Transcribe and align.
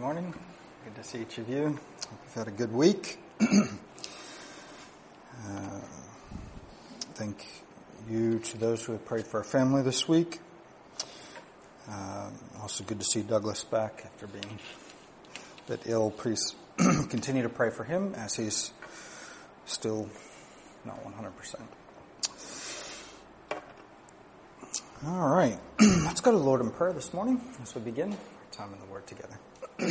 morning. 0.00 0.32
Good 0.84 0.94
to 0.94 1.04
see 1.04 1.20
each 1.20 1.36
of 1.36 1.46
you. 1.50 1.78
Hope 2.08 2.18
you've 2.24 2.34
had 2.34 2.48
a 2.48 2.50
good 2.50 2.72
week. 2.72 3.18
uh, 3.42 3.46
thank 7.12 7.44
you 8.08 8.38
to 8.38 8.56
those 8.56 8.82
who 8.82 8.92
have 8.92 9.04
prayed 9.04 9.26
for 9.26 9.36
our 9.40 9.44
family 9.44 9.82
this 9.82 10.08
week. 10.08 10.40
Uh, 11.86 12.30
also 12.62 12.82
good 12.82 12.98
to 12.98 13.04
see 13.04 13.20
Douglas 13.20 13.62
back 13.62 14.00
after 14.06 14.26
being 14.26 14.58
a 15.66 15.70
bit 15.70 15.82
ill. 15.84 16.10
Please 16.10 16.54
continue 16.78 17.42
to 17.42 17.50
pray 17.50 17.68
for 17.68 17.84
him 17.84 18.14
as 18.14 18.34
he's 18.34 18.72
still 19.66 20.08
not 20.86 20.96
100%. 21.04 21.56
All 25.06 25.28
right. 25.28 25.58
Let's 25.80 26.22
go 26.22 26.30
to 26.32 26.38
the 26.38 26.42
Lord 26.42 26.62
in 26.62 26.70
prayer 26.70 26.94
this 26.94 27.12
morning 27.12 27.42
as 27.62 27.74
we 27.74 27.82
begin 27.82 28.12
our 28.12 28.18
time 28.50 28.72
in 28.72 28.80
the 28.80 28.86
Word 28.86 29.06
together. 29.06 29.38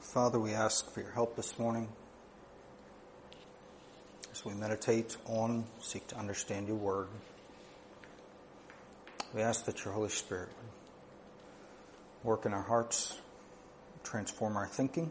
Father, 0.00 0.38
we 0.38 0.52
ask 0.52 0.90
for 0.90 1.00
your 1.00 1.10
help 1.12 1.36
this 1.36 1.58
morning 1.58 1.88
as 4.30 4.44
we 4.44 4.52
meditate 4.52 5.16
on, 5.24 5.64
seek 5.80 6.06
to 6.08 6.18
understand 6.18 6.68
your 6.68 6.76
word. 6.76 7.08
We 9.34 9.40
ask 9.40 9.64
that 9.64 9.86
your 9.86 9.94
Holy 9.94 10.10
Spirit 10.10 10.50
would 12.22 12.28
work 12.28 12.44
in 12.44 12.52
our 12.52 12.62
hearts, 12.62 13.18
transform 14.04 14.58
our 14.58 14.66
thinking. 14.66 15.10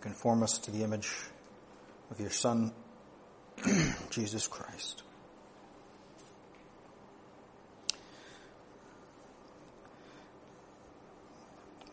Conform 0.00 0.42
us 0.42 0.58
to 0.58 0.70
the 0.70 0.82
image 0.82 1.10
of 2.10 2.20
your 2.20 2.30
Son, 2.30 2.72
Jesus 4.10 4.48
Christ. 4.48 5.02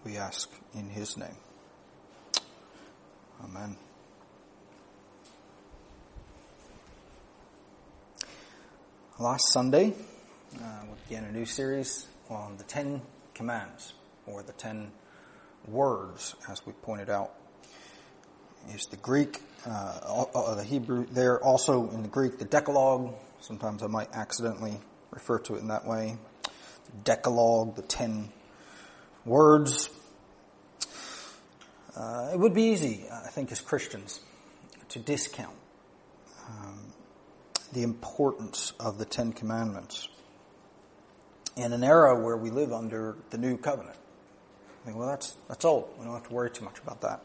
We 0.05 0.16
ask 0.16 0.49
in 0.73 0.89
his 0.89 1.17
name. 1.17 1.36
Amen. 3.44 3.75
Last 9.19 9.52
Sunday, 9.52 9.94
uh, 10.55 10.81
we 10.83 10.95
began 11.09 11.25
a 11.25 11.31
new 11.31 11.45
series 11.45 12.08
on 12.30 12.55
the 12.58 12.64
Ten 12.64 13.02
Commands, 13.33 13.94
or 14.25 14.44
the 14.44 14.53
Ten 14.53 14.92
Words, 15.67 16.36
as 16.49 16.66
we 16.66 16.71
pointed 16.71 17.09
out. 17.09 17.36
Is 18.73 18.85
the 18.87 18.97
Greek, 18.97 19.41
uh, 19.65 20.25
uh, 20.35 20.55
the 20.55 20.63
Hebrew 20.63 21.05
there, 21.09 21.41
also 21.41 21.89
in 21.89 22.01
the 22.01 22.09
Greek, 22.09 22.37
the 22.37 22.45
Decalogue. 22.45 23.13
Sometimes 23.39 23.81
I 23.81 23.87
might 23.87 24.13
accidentally 24.13 24.79
refer 25.11 25.39
to 25.39 25.55
it 25.55 25.59
in 25.59 25.69
that 25.69 25.87
way. 25.87 26.17
The 26.43 26.97
Decalogue, 27.03 27.75
the 27.75 27.81
Ten 27.81 28.29
Words. 29.25 29.89
Uh, 31.95 32.29
it 32.33 32.39
would 32.39 32.53
be 32.53 32.63
easy, 32.63 33.05
I 33.11 33.29
think, 33.29 33.51
as 33.51 33.61
Christians, 33.61 34.19
to 34.89 34.99
discount 34.99 35.55
um, 36.49 36.79
the 37.73 37.83
importance 37.83 38.73
of 38.79 38.97
the 38.97 39.05
Ten 39.05 39.31
Commandments 39.31 40.09
in 41.55 41.73
an 41.73 41.83
era 41.83 42.19
where 42.19 42.37
we 42.37 42.49
live 42.49 42.71
under 42.71 43.15
the 43.29 43.37
New 43.37 43.57
Covenant. 43.57 43.97
I 44.83 44.85
think, 44.85 44.97
well, 44.97 45.07
that's, 45.07 45.35
that's 45.47 45.65
old. 45.65 45.89
We 45.97 46.05
don't 46.05 46.13
have 46.13 46.27
to 46.27 46.33
worry 46.33 46.52
too 46.52 46.65
much 46.65 46.79
about 46.79 47.02
that. 47.02 47.21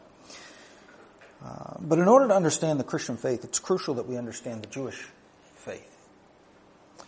Uh, 1.43 1.73
but 1.81 1.99
in 1.99 2.07
order 2.07 2.27
to 2.27 2.33
understand 2.33 2.79
the 2.79 2.83
Christian 2.83 3.17
faith, 3.17 3.43
it's 3.43 3.59
crucial 3.59 3.95
that 3.95 4.07
we 4.07 4.17
understand 4.17 4.63
the 4.63 4.67
Jewish 4.67 5.09
faith. 5.55 6.07
Uh, 6.99 7.03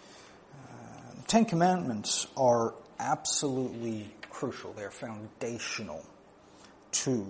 the 1.15 1.23
Ten 1.27 1.45
Commandments 1.45 2.27
are 2.35 2.73
absolutely 2.99 4.13
crucial. 4.29 4.73
They're 4.73 4.91
foundational 4.91 6.05
to 6.91 7.25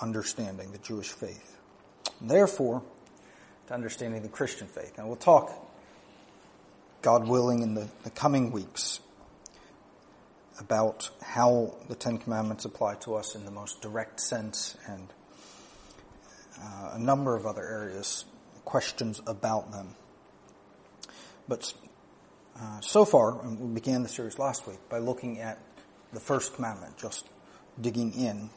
understanding 0.00 0.72
the 0.72 0.78
Jewish 0.78 1.08
faith. 1.08 1.58
And 2.20 2.30
therefore, 2.30 2.82
to 3.68 3.74
understanding 3.74 4.22
the 4.22 4.28
Christian 4.28 4.66
faith. 4.66 4.98
And 4.98 5.06
we'll 5.06 5.16
talk, 5.16 5.52
God 7.00 7.26
willing, 7.26 7.62
in 7.62 7.74
the, 7.74 7.88
the 8.04 8.10
coming 8.10 8.52
weeks 8.52 9.00
about 10.60 11.08
how 11.22 11.74
the 11.88 11.94
Ten 11.94 12.18
Commandments 12.18 12.66
apply 12.66 12.96
to 12.96 13.14
us 13.14 13.34
in 13.34 13.46
the 13.46 13.50
most 13.50 13.80
direct 13.80 14.20
sense 14.20 14.76
and 14.86 15.08
a 16.92 16.98
number 16.98 17.36
of 17.36 17.46
other 17.46 17.66
areas, 17.66 18.24
questions 18.64 19.20
about 19.26 19.72
them. 19.72 19.94
But 21.48 21.72
uh, 22.60 22.80
so 22.80 23.04
far, 23.04 23.34
we 23.42 23.74
began 23.74 24.02
the 24.02 24.08
series 24.08 24.38
last 24.38 24.66
week 24.66 24.78
by 24.88 24.98
looking 24.98 25.40
at 25.40 25.58
the 26.12 26.20
first 26.20 26.54
commandment, 26.54 26.96
just 26.98 27.26
digging 27.80 28.12
in. 28.12 28.50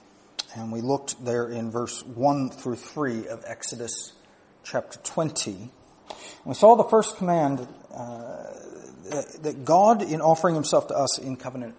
And 0.56 0.72
we 0.72 0.82
looked 0.82 1.24
there 1.24 1.48
in 1.50 1.72
verse 1.72 2.06
1 2.06 2.50
through 2.52 2.76
3 2.76 3.28
of 3.28 3.44
Exodus 3.48 4.14
chapter 4.64 5.00
20. 5.00 5.70
We 6.46 6.54
saw 6.54 6.76
the 6.76 6.84
first 6.84 7.18
command 7.18 7.68
uh, 7.94 8.44
that 9.42 9.64
God, 9.64 10.02
in 10.02 10.22
offering 10.22 10.56
himself 10.56 10.88
to 10.88 10.96
us 10.96 11.18
in 11.18 11.36
covenant 11.36 11.76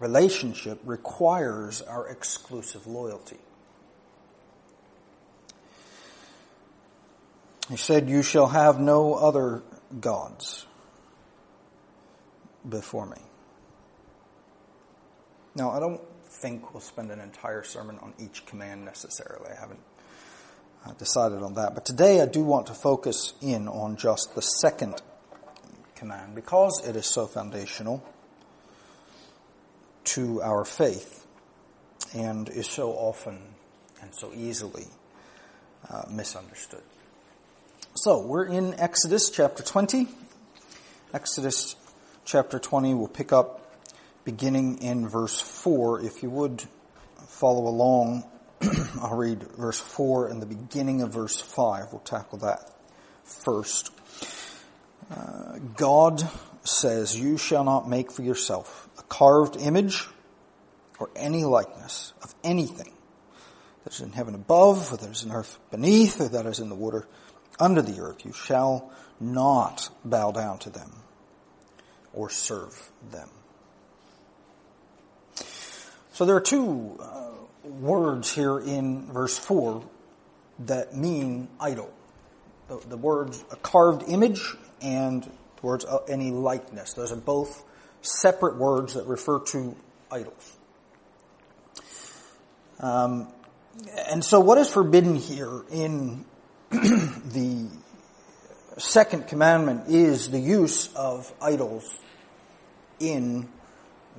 relationship, 0.00 0.80
requires 0.84 1.82
our 1.82 2.08
exclusive 2.08 2.86
loyalty. 2.86 3.38
He 7.68 7.76
said, 7.76 8.08
You 8.08 8.22
shall 8.22 8.46
have 8.46 8.78
no 8.78 9.14
other 9.14 9.62
gods 10.00 10.66
before 12.68 13.06
me. 13.06 13.16
Now, 15.54 15.70
I 15.70 15.80
don't 15.80 16.00
think 16.24 16.74
we'll 16.74 16.80
spend 16.80 17.10
an 17.10 17.20
entire 17.20 17.62
sermon 17.62 17.98
on 18.00 18.12
each 18.18 18.44
command 18.46 18.84
necessarily. 18.84 19.50
I 19.50 19.60
haven't 19.60 19.80
uh, 20.84 20.92
decided 20.94 21.42
on 21.42 21.54
that. 21.54 21.74
But 21.74 21.86
today 21.86 22.20
I 22.20 22.26
do 22.26 22.42
want 22.42 22.66
to 22.66 22.74
focus 22.74 23.34
in 23.40 23.68
on 23.68 23.96
just 23.96 24.34
the 24.34 24.42
second 24.42 25.00
command 25.94 26.34
because 26.34 26.82
it 26.86 26.96
is 26.96 27.06
so 27.06 27.26
foundational 27.26 28.04
to 30.04 30.42
our 30.42 30.64
faith 30.64 31.26
and 32.14 32.48
is 32.48 32.68
so 32.68 32.90
often 32.92 33.40
and 34.02 34.14
so 34.14 34.32
easily 34.34 34.86
uh, 35.88 36.02
misunderstood. 36.10 36.82
So 37.96 38.26
we're 38.26 38.46
in 38.46 38.74
Exodus 38.80 39.30
chapter 39.30 39.62
20. 39.62 40.08
Exodus 41.12 41.76
chapter 42.24 42.58
20 42.58 42.92
we'll 42.92 43.06
pick 43.06 43.32
up 43.32 43.72
beginning 44.24 44.78
in 44.78 45.08
verse 45.08 45.40
4. 45.40 46.00
If 46.00 46.24
you 46.24 46.28
would 46.30 46.64
follow 47.28 47.68
along 47.68 48.24
I'll 49.00 49.16
read 49.16 49.44
verse 49.56 49.78
4 49.78 50.26
and 50.26 50.42
the 50.42 50.46
beginning 50.46 51.02
of 51.02 51.12
verse 51.12 51.40
5. 51.40 51.92
We'll 51.92 52.00
tackle 52.00 52.38
that 52.38 52.68
first. 53.22 53.92
Uh, 55.08 55.58
God 55.76 56.28
says, 56.64 57.16
You 57.16 57.38
shall 57.38 57.62
not 57.62 57.88
make 57.88 58.10
for 58.10 58.22
yourself 58.22 58.88
a 58.98 59.02
carved 59.02 59.56
image 59.56 60.08
or 60.98 61.10
any 61.14 61.44
likeness 61.44 62.12
of 62.24 62.34
anything 62.42 62.92
that 63.84 63.94
is 63.94 64.00
in 64.00 64.10
heaven 64.10 64.34
above, 64.34 64.92
or 64.92 64.96
that 64.96 65.10
is 65.10 65.22
in 65.22 65.30
earth 65.30 65.60
beneath, 65.70 66.20
or 66.20 66.28
that 66.30 66.46
is 66.46 66.58
in 66.58 66.68
the 66.68 66.74
water 66.74 67.06
under 67.58 67.82
the 67.82 68.00
earth. 68.00 68.24
You 68.24 68.32
shall 68.32 68.90
not 69.20 69.90
bow 70.04 70.32
down 70.32 70.58
to 70.60 70.70
them 70.70 70.90
or 72.12 72.30
serve 72.30 72.90
them. 73.10 73.28
So 76.12 76.24
there 76.24 76.36
are 76.36 76.40
two 76.40 76.96
uh, 77.00 77.30
words 77.64 78.32
here 78.32 78.58
in 78.58 79.06
verse 79.06 79.36
4 79.36 79.82
that 80.60 80.96
mean 80.96 81.48
idol. 81.58 81.92
The, 82.68 82.80
the 82.88 82.96
words 82.96 83.44
a 83.50 83.56
carved 83.56 84.08
image 84.08 84.54
and 84.80 85.24
the 85.24 85.66
words 85.66 85.84
uh, 85.84 85.98
any 86.08 86.30
likeness. 86.30 86.94
Those 86.94 87.10
are 87.10 87.16
both 87.16 87.64
separate 88.02 88.56
words 88.56 88.94
that 88.94 89.06
refer 89.06 89.40
to 89.40 89.76
idols. 90.10 90.56
Um, 92.78 93.28
and 94.08 94.24
so 94.24 94.40
what 94.40 94.58
is 94.58 94.68
forbidden 94.68 95.16
here 95.16 95.62
in 95.72 96.24
the 97.32 97.68
second 98.78 99.28
commandment 99.28 99.88
is 99.88 100.30
the 100.30 100.40
use 100.40 100.92
of 100.94 101.32
idols 101.40 101.88
in 102.98 103.48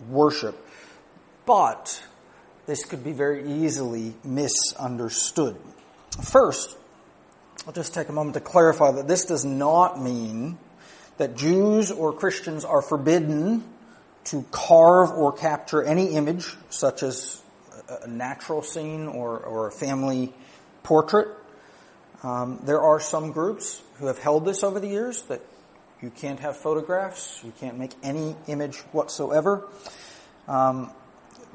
worship. 0.09 0.55
But 1.45 2.01
this 2.65 2.85
could 2.85 3.03
be 3.03 3.11
very 3.11 3.45
easily 3.45 4.13
misunderstood. 4.23 5.57
First, 6.23 6.77
I'll 7.67 7.73
just 7.73 7.93
take 7.93 8.07
a 8.07 8.13
moment 8.13 8.35
to 8.35 8.39
clarify 8.39 8.91
that 8.91 9.07
this 9.07 9.25
does 9.25 9.43
not 9.43 10.01
mean 10.01 10.57
that 11.17 11.35
Jews 11.35 11.91
or 11.91 12.13
Christians 12.13 12.63
are 12.63 12.81
forbidden 12.81 13.65
to 14.25 14.45
carve 14.51 15.11
or 15.11 15.33
capture 15.33 15.83
any 15.83 16.11
image, 16.11 16.55
such 16.69 17.03
as 17.03 17.41
a 18.03 18.07
natural 18.07 18.61
scene 18.61 19.07
or, 19.07 19.39
or 19.39 19.67
a 19.67 19.71
family 19.71 20.33
portrait. 20.83 21.27
Um, 22.23 22.59
there 22.63 22.81
are 22.81 22.99
some 22.99 23.31
groups 23.31 23.81
who 23.95 24.07
have 24.07 24.17
held 24.17 24.45
this 24.45 24.63
over 24.63 24.79
the 24.79 24.87
years 24.87 25.23
that 25.23 25.41
you 26.01 26.09
can't 26.09 26.39
have 26.39 26.57
photographs, 26.57 27.41
you 27.43 27.53
can't 27.59 27.77
make 27.77 27.93
any 28.03 28.35
image 28.47 28.77
whatsoever. 28.91 29.67
Um, 30.47 30.91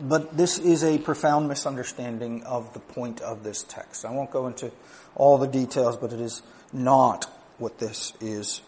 but 0.01 0.37
this 0.37 0.59
is 0.59 0.83
a 0.83 0.99
profound 0.99 1.49
misunderstanding 1.49 2.43
of 2.45 2.73
the 2.73 2.81
point 2.81 3.21
of 3.21 3.45
this 3.45 3.63
text. 3.63 4.05
I 4.05 4.11
won't 4.11 4.31
go 4.31 4.47
into 4.47 4.73
all 5.15 5.39
the 5.39 5.47
details, 5.47 5.97
but 5.97 6.13
it 6.13 6.21
is 6.21 6.43
not 6.73 7.27
what 7.59 7.79
this 7.79 8.13
is 8.21 8.63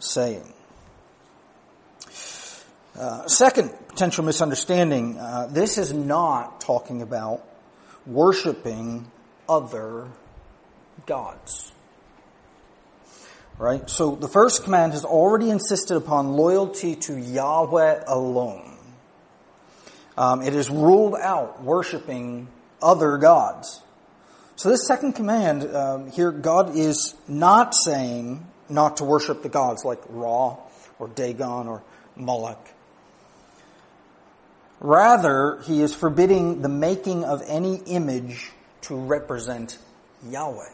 saying. 0.00 0.52
Uh, 2.98 3.26
second 3.26 3.72
potential 3.88 4.24
misunderstanding, 4.24 5.18
uh, 5.18 5.48
this 5.50 5.78
is 5.78 5.92
not 5.92 6.60
talking 6.60 7.02
about 7.02 7.44
worshiping 8.06 9.10
other 9.48 10.08
gods. 11.06 11.72
Right? 13.58 13.88
So 13.88 14.16
the 14.16 14.28
first 14.28 14.64
command 14.64 14.92
has 14.92 15.04
already 15.04 15.50
insisted 15.50 15.96
upon 15.96 16.32
loyalty 16.32 16.96
to 16.96 17.16
Yahweh 17.16 18.04
alone. 18.06 18.76
Um, 20.16 20.42
it 20.42 20.52
has 20.52 20.70
ruled 20.70 21.14
out 21.14 21.62
worshiping 21.62 22.48
other 22.82 23.16
gods. 23.16 23.80
So 24.56 24.68
this 24.68 24.86
second 24.86 25.14
command 25.14 25.64
um, 25.74 26.10
here, 26.10 26.30
God 26.30 26.76
is 26.76 27.14
not 27.26 27.74
saying 27.74 28.46
not 28.68 28.98
to 28.98 29.04
worship 29.04 29.42
the 29.42 29.48
gods 29.48 29.84
like 29.84 30.00
Ra 30.08 30.56
or 30.98 31.08
Dagon 31.08 31.68
or 31.68 31.82
Moloch. 32.16 32.68
Rather, 34.80 35.60
he 35.64 35.80
is 35.80 35.94
forbidding 35.94 36.60
the 36.62 36.68
making 36.68 37.24
of 37.24 37.42
any 37.46 37.76
image 37.86 38.50
to 38.82 38.94
represent 38.94 39.78
Yahweh. 40.28 40.73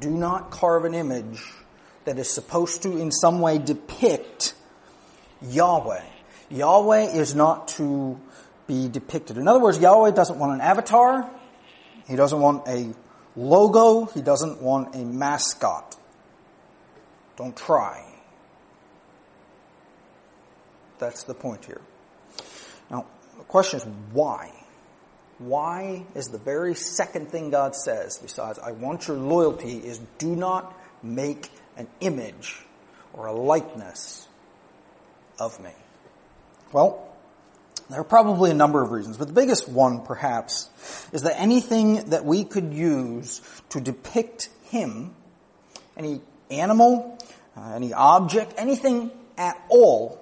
Do 0.00 0.10
not 0.10 0.50
carve 0.50 0.84
an 0.84 0.94
image 0.94 1.42
that 2.04 2.18
is 2.18 2.28
supposed 2.28 2.82
to 2.82 2.98
in 2.98 3.10
some 3.10 3.40
way 3.40 3.58
depict 3.58 4.54
Yahweh. 5.42 6.02
Yahweh 6.50 7.12
is 7.12 7.34
not 7.34 7.68
to 7.68 8.20
be 8.66 8.88
depicted. 8.88 9.36
In 9.36 9.48
other 9.48 9.60
words, 9.60 9.78
Yahweh 9.78 10.12
doesn't 10.12 10.38
want 10.38 10.52
an 10.52 10.60
avatar. 10.60 11.28
He 12.06 12.16
doesn't 12.16 12.40
want 12.40 12.66
a 12.68 12.94
logo. 13.36 14.06
He 14.06 14.22
doesn't 14.22 14.60
want 14.60 14.94
a 14.94 15.04
mascot. 15.04 15.96
Don't 17.36 17.56
try. 17.56 18.04
That's 20.98 21.24
the 21.24 21.34
point 21.34 21.64
here. 21.64 21.80
Now, 22.90 23.06
the 23.36 23.44
question 23.44 23.80
is 23.80 23.86
why? 24.12 24.52
Why 25.38 26.04
is 26.14 26.26
the 26.26 26.38
very 26.38 26.74
second 26.74 27.30
thing 27.30 27.50
God 27.50 27.74
says, 27.74 28.18
besides, 28.18 28.58
I 28.58 28.72
want 28.72 29.08
your 29.08 29.16
loyalty, 29.16 29.78
is 29.78 30.00
do 30.18 30.34
not 30.34 30.78
make 31.02 31.50
an 31.76 31.88
image 32.00 32.64
or 33.12 33.26
a 33.26 33.32
likeness 33.32 34.28
of 35.38 35.58
me? 35.60 35.72
Well, 36.72 37.08
there 37.90 38.00
are 38.00 38.04
probably 38.04 38.50
a 38.50 38.54
number 38.54 38.82
of 38.82 38.92
reasons, 38.92 39.16
but 39.16 39.28
the 39.28 39.34
biggest 39.34 39.68
one, 39.68 40.02
perhaps, 40.02 40.70
is 41.12 41.22
that 41.22 41.38
anything 41.38 42.10
that 42.10 42.24
we 42.24 42.44
could 42.44 42.72
use 42.72 43.42
to 43.70 43.80
depict 43.80 44.48
Him, 44.66 45.14
any 45.96 46.20
animal, 46.50 47.18
uh, 47.56 47.72
any 47.74 47.92
object, 47.92 48.54
anything 48.56 49.10
at 49.36 49.60
all, 49.68 50.20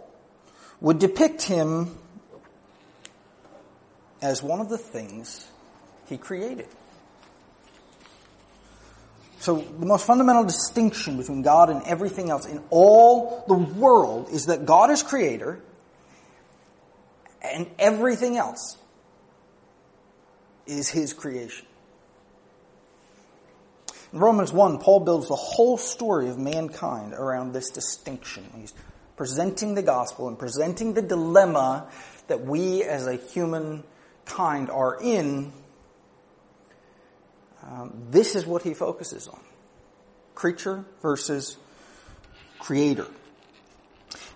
would 0.80 0.98
depict 0.98 1.42
Him 1.42 1.96
as 4.22 4.42
one 4.42 4.60
of 4.60 4.70
the 4.70 4.78
things 4.78 5.46
He 6.08 6.16
created. 6.16 6.68
So 9.40 9.56
the 9.56 9.86
most 9.86 10.06
fundamental 10.06 10.44
distinction 10.44 11.16
between 11.16 11.42
God 11.42 11.68
and 11.68 11.82
everything 11.82 12.30
else 12.30 12.46
in 12.46 12.62
all 12.70 13.44
the 13.48 13.54
world 13.54 14.28
is 14.30 14.46
that 14.46 14.64
God 14.64 14.90
is 14.90 15.02
creator 15.02 15.60
and 17.42 17.68
everything 17.76 18.36
else 18.36 18.76
is 20.66 20.88
his 20.88 21.12
creation. 21.12 21.66
In 24.12 24.20
Romans 24.20 24.52
1, 24.52 24.78
Paul 24.78 25.00
builds 25.00 25.26
the 25.26 25.34
whole 25.34 25.76
story 25.76 26.28
of 26.28 26.38
mankind 26.38 27.14
around 27.14 27.52
this 27.52 27.70
distinction. 27.70 28.48
He's 28.56 28.74
presenting 29.16 29.74
the 29.74 29.82
gospel 29.82 30.28
and 30.28 30.38
presenting 30.38 30.94
the 30.94 31.02
dilemma 31.02 31.88
that 32.28 32.42
we 32.42 32.84
as 32.84 33.06
a 33.06 33.16
human 33.16 33.82
kind 34.24 34.70
are 34.70 34.98
in. 35.00 35.52
Um, 37.62 38.08
this 38.10 38.34
is 38.34 38.44
what 38.44 38.62
he 38.62 38.74
focuses 38.74 39.28
on 39.28 39.40
creature 40.34 40.84
versus 41.00 41.56
creator 42.58 43.06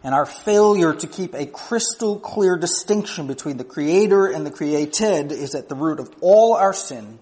and 0.06 0.14
our 0.14 0.24
failure 0.24 0.94
to 0.94 1.06
keep 1.08 1.34
a 1.34 1.46
crystal 1.46 2.18
clear 2.18 2.56
distinction 2.56 3.26
between 3.26 3.56
the 3.56 3.64
creator 3.64 4.26
and 4.26 4.46
the 4.46 4.52
created 4.52 5.32
is 5.32 5.56
at 5.56 5.68
the 5.68 5.74
root 5.74 5.98
of 5.98 6.14
all 6.20 6.54
our 6.54 6.72
sin 6.72 7.18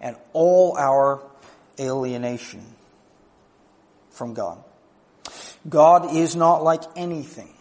and 0.00 0.16
all 0.32 0.76
our 0.78 1.20
alienation 1.80 2.64
from 4.10 4.34
God. 4.34 4.62
God 5.68 6.14
is 6.14 6.36
not 6.36 6.62
like 6.62 6.82
anything 6.94 7.52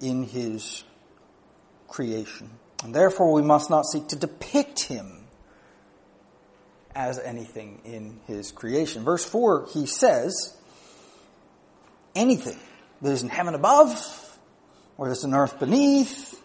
in 0.00 0.24
his 0.24 0.82
creation. 1.86 2.50
And 2.84 2.94
therefore 2.94 3.32
we 3.32 3.42
must 3.42 3.70
not 3.70 3.86
seek 3.86 4.08
to 4.08 4.16
depict 4.16 4.80
him 4.80 5.24
as 6.94 7.18
anything 7.18 7.80
in 7.84 8.20
his 8.26 8.52
creation. 8.52 9.04
Verse 9.04 9.24
4, 9.24 9.68
he 9.72 9.86
says, 9.86 10.56
anything 12.14 12.58
that 13.02 13.12
is 13.12 13.22
in 13.22 13.28
heaven 13.28 13.54
above, 13.54 14.38
or 14.96 15.08
that 15.08 15.12
is 15.12 15.24
in 15.24 15.34
earth 15.34 15.60
beneath, 15.60 16.42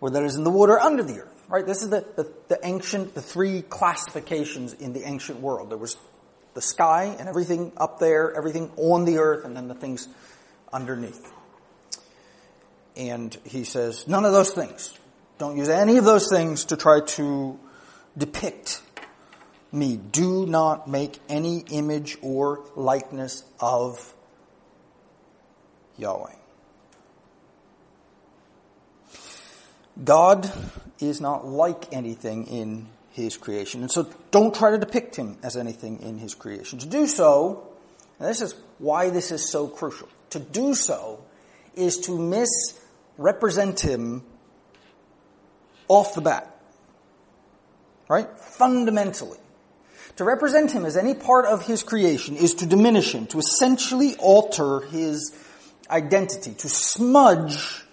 or 0.00 0.10
that 0.10 0.22
is 0.22 0.36
in 0.36 0.44
the 0.44 0.50
water 0.50 0.78
under 0.78 1.02
the 1.02 1.20
earth. 1.20 1.44
Right? 1.48 1.64
This 1.64 1.82
is 1.82 1.90
the, 1.90 2.04
the, 2.16 2.30
the 2.48 2.58
ancient, 2.64 3.14
the 3.14 3.22
three 3.22 3.62
classifications 3.62 4.74
in 4.74 4.92
the 4.92 5.06
ancient 5.06 5.40
world. 5.40 5.70
There 5.70 5.78
was 5.78 5.96
the 6.54 6.62
sky 6.62 7.16
and 7.18 7.28
everything 7.28 7.72
up 7.76 7.98
there, 7.98 8.34
everything 8.34 8.70
on 8.76 9.04
the 9.04 9.18
earth, 9.18 9.44
and 9.44 9.56
then 9.56 9.68
the 9.68 9.74
things 9.74 10.08
underneath. 10.72 11.32
And 12.96 13.36
he 13.44 13.64
says, 13.64 14.08
none 14.08 14.24
of 14.24 14.32
those 14.32 14.50
things. 14.50 14.98
Don't 15.38 15.56
use 15.56 15.68
any 15.68 15.98
of 15.98 16.04
those 16.04 16.28
things 16.30 16.66
to 16.66 16.76
try 16.76 17.00
to 17.00 17.58
depict 18.16 18.80
me. 19.70 19.96
Do 19.96 20.46
not 20.46 20.88
make 20.88 21.18
any 21.28 21.64
image 21.70 22.16
or 22.22 22.64
likeness 22.74 23.44
of 23.60 24.14
Yahweh. 25.98 26.34
God 30.02 30.50
is 31.00 31.20
not 31.20 31.46
like 31.46 31.92
anything 31.92 32.46
in 32.46 32.86
his 33.12 33.36
creation. 33.36 33.80
And 33.80 33.90
so 33.90 34.08
don't 34.30 34.54
try 34.54 34.70
to 34.70 34.78
depict 34.78 35.16
him 35.16 35.38
as 35.42 35.56
anything 35.56 36.00
in 36.00 36.18
his 36.18 36.34
creation. 36.34 36.78
To 36.80 36.86
do 36.86 37.06
so, 37.06 37.66
and 38.18 38.28
this 38.28 38.42
is 38.42 38.54
why 38.78 39.10
this 39.10 39.30
is 39.30 39.50
so 39.50 39.68
crucial, 39.68 40.08
to 40.30 40.38
do 40.38 40.74
so 40.74 41.22
is 41.74 41.98
to 42.00 42.18
misrepresent 42.18 43.80
him 43.80 44.22
off 45.88 46.14
the 46.14 46.20
bat. 46.20 46.52
Right? 48.08 48.28
Fundamentally. 48.38 49.38
To 50.16 50.24
represent 50.24 50.72
him 50.72 50.86
as 50.86 50.96
any 50.96 51.14
part 51.14 51.44
of 51.44 51.66
his 51.66 51.82
creation 51.82 52.36
is 52.36 52.54
to 52.54 52.66
diminish 52.66 53.14
him, 53.14 53.26
to 53.28 53.38
essentially 53.38 54.14
alter 54.16 54.80
his 54.80 55.36
identity, 55.90 56.54
to 56.54 56.68
smudge 56.68 57.84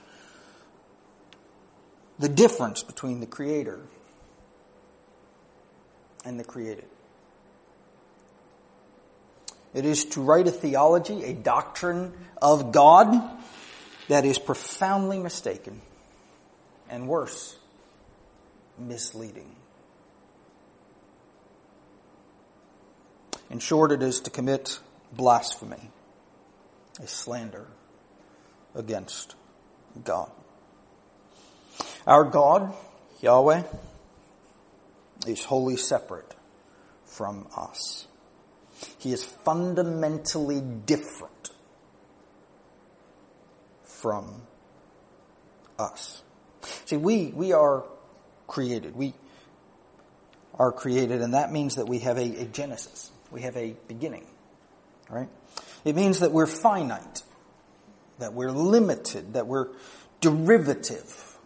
the 2.20 2.30
difference 2.30 2.84
between 2.84 3.20
the 3.20 3.26
Creator 3.26 3.82
and 6.24 6.40
the 6.40 6.44
created. 6.44 6.86
It 9.74 9.86
is 9.86 10.06
to 10.06 10.22
write 10.22 10.48
a 10.48 10.52
theology, 10.52 11.24
a 11.24 11.34
doctrine 11.34 12.14
of 12.42 12.72
God 12.72 13.22
that 14.08 14.24
is 14.24 14.38
profoundly 14.38 15.20
mistaken 15.20 15.82
and 16.90 17.08
worse, 17.08 17.58
misleading. 18.78 19.56
In 23.50 23.60
short, 23.60 23.92
it 23.92 24.02
is 24.02 24.22
to 24.22 24.30
commit 24.30 24.80
blasphemy, 25.12 25.92
a 27.02 27.08
slander 27.08 27.68
against 28.74 29.36
God. 30.04 30.32
Our 32.08 32.24
God, 32.24 32.74
Yahweh, 33.22 33.64
is 35.28 35.44
wholly 35.46 35.78
separate 35.78 36.34
from 37.06 37.48
us. 37.56 38.08
He 38.98 39.14
is 39.14 39.24
fundamentally 39.24 40.62
different 40.62 41.52
from 43.84 44.42
us. 45.78 46.24
See, 46.86 46.98
we, 46.98 47.28
we 47.28 47.54
are 47.54 47.86
created. 48.54 48.96
We 48.96 49.16
are 50.54 50.72
created, 50.72 51.22
and 51.22 51.34
that 51.34 51.52
means 51.52 51.76
that 51.76 51.88
we 51.88 52.00
have 52.00 52.18
a, 52.18 52.42
a 52.42 52.46
genesis. 52.46 53.10
We 53.32 53.42
have 53.42 53.58
a 53.58 53.76
beginning. 53.88 54.28
Right? 55.10 55.28
It 55.84 55.96
means 55.96 56.20
that 56.20 56.32
we're 56.32 56.46
finite, 56.46 57.24
that 58.20 58.34
we're 58.34 58.52
limited, 58.52 59.34
that 59.34 59.48
we're 59.48 59.70
derivative. 60.22 61.38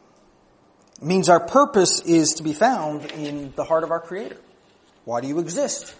It 1.01 1.05
means 1.05 1.29
our 1.29 1.39
purpose 1.39 2.01
is 2.01 2.33
to 2.35 2.43
be 2.43 2.51
found 2.51 3.09
in 3.13 3.53
the 3.55 3.63
heart 3.63 3.85
of 3.85 3.91
our 3.91 4.01
Creator. 4.01 4.37
Why 5.05 5.21
do 5.21 5.29
you 5.29 5.39
exist? 5.39 5.95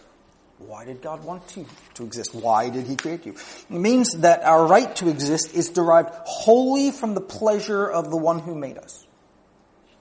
Why 0.58 0.84
did 0.84 1.02
God 1.02 1.24
want 1.24 1.56
you 1.56 1.66
to 1.94 2.04
exist? 2.04 2.36
Why 2.36 2.70
did 2.70 2.86
He 2.86 2.98
create 2.98 3.26
you? 3.26 3.36
It 3.70 3.80
means 3.80 4.12
that 4.18 4.44
our 4.44 4.68
right 4.68 4.94
to 4.98 5.08
exist 5.08 5.56
is 5.56 5.70
derived 5.70 6.10
wholly 6.26 6.92
from 6.92 7.14
the 7.14 7.22
pleasure 7.22 7.88
of 7.88 8.10
the 8.10 8.18
one 8.18 8.40
who 8.40 8.56
made 8.56 8.78
us. 8.78 9.08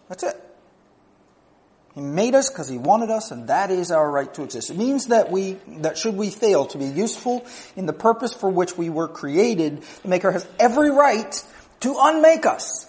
That's 0.09 0.25
it. 0.25 0.46
He 1.97 2.03
made 2.03 2.35
us 2.35 2.51
because 2.51 2.69
He 2.69 2.77
wanted 2.77 3.09
us, 3.09 3.31
and 3.31 3.49
that 3.49 3.71
is 3.71 3.91
our 3.91 4.09
right 4.09 4.33
to 4.35 4.43
exist. 4.43 4.69
It 4.69 4.77
means 4.77 5.07
that 5.07 5.33
we, 5.33 5.57
that 5.79 5.97
should 5.97 6.15
we 6.15 6.29
fail 6.29 6.67
to 6.67 6.79
be 6.79 6.85
useful 6.85 7.47
in 7.75 7.87
the 7.87 7.95
purpose 7.95 8.35
for 8.35 8.51
which 8.51 8.77
we 8.77 8.91
were 8.91 9.09
created, 9.09 9.83
the 10.03 10.09
Maker 10.09 10.31
has 10.31 10.47
every 10.61 10.91
right 10.91 11.43
to 11.81 11.97
unmake 11.99 12.45
us. 12.45 12.87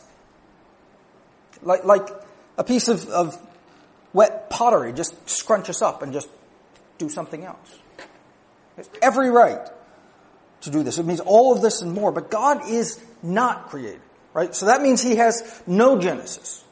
Like, 1.64 1.86
like 1.86 2.10
a 2.58 2.66
piece 2.66 2.90
of, 2.90 3.08
of 3.08 3.42
wet 4.12 4.50
pottery, 4.50 4.92
just 4.92 5.30
scrunch 5.30 5.70
us 5.70 5.82
up 5.82 6.02
and 6.02 6.12
just 6.12 6.28
do 6.98 7.08
something 7.08 7.46
else. 7.46 7.80
Has 8.76 8.90
every 9.02 9.30
right 9.30 9.70
to 10.62 10.70
do 10.70 10.84
this. 10.84 10.98
It 10.98 11.06
means 11.06 11.22
all 11.22 11.56
of 11.56 11.62
this 11.62 11.82
and 11.82 11.94
more, 11.94 12.12
but 12.12 12.30
God 12.30 12.70
is 12.70 13.00
not 13.24 13.70
created, 13.70 14.02
right? 14.34 14.54
So 14.54 14.66
that 14.66 14.82
means 14.82 15.02
He 15.02 15.16
has 15.16 15.62
no 15.66 15.98
genesis. 15.98 16.66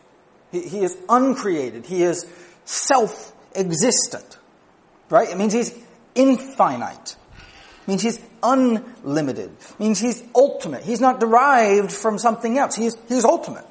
He, 0.55 0.67
he 0.69 0.83
is 0.83 0.97
uncreated. 1.09 1.85
He 1.85 2.03
is 2.03 2.25
self-existent. 2.63 4.37
Right? 5.09 5.29
It 5.29 5.37
means 5.37 5.53
he's 5.53 5.77
infinite. 6.15 7.15
It 7.81 7.87
means 7.87 8.01
he's 8.01 8.19
unlimited. 8.41 9.51
It 9.51 9.79
means 9.79 9.99
he's 9.99 10.23
ultimate. 10.33 10.83
He's 10.83 11.01
not 11.01 11.19
derived 11.19 11.91
from 11.91 12.17
something 12.17 12.57
else. 12.57 12.75
He's, 12.75 12.95
he's 13.07 13.25
ultimate. 13.25 13.65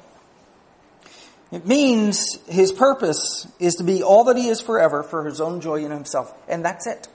It 1.51 1.65
means 1.65 2.39
his 2.47 2.71
purpose 2.71 3.47
is 3.59 3.75
to 3.75 3.83
be 3.83 4.03
all 4.03 4.25
that 4.25 4.37
he 4.37 4.47
is 4.47 4.61
forever 4.61 5.03
for 5.03 5.25
his 5.25 5.41
own 5.41 5.61
joy 5.61 5.83
in 5.83 5.91
himself. 5.91 6.33
And 6.47 6.63
that's 6.63 6.87
it. 6.87 7.07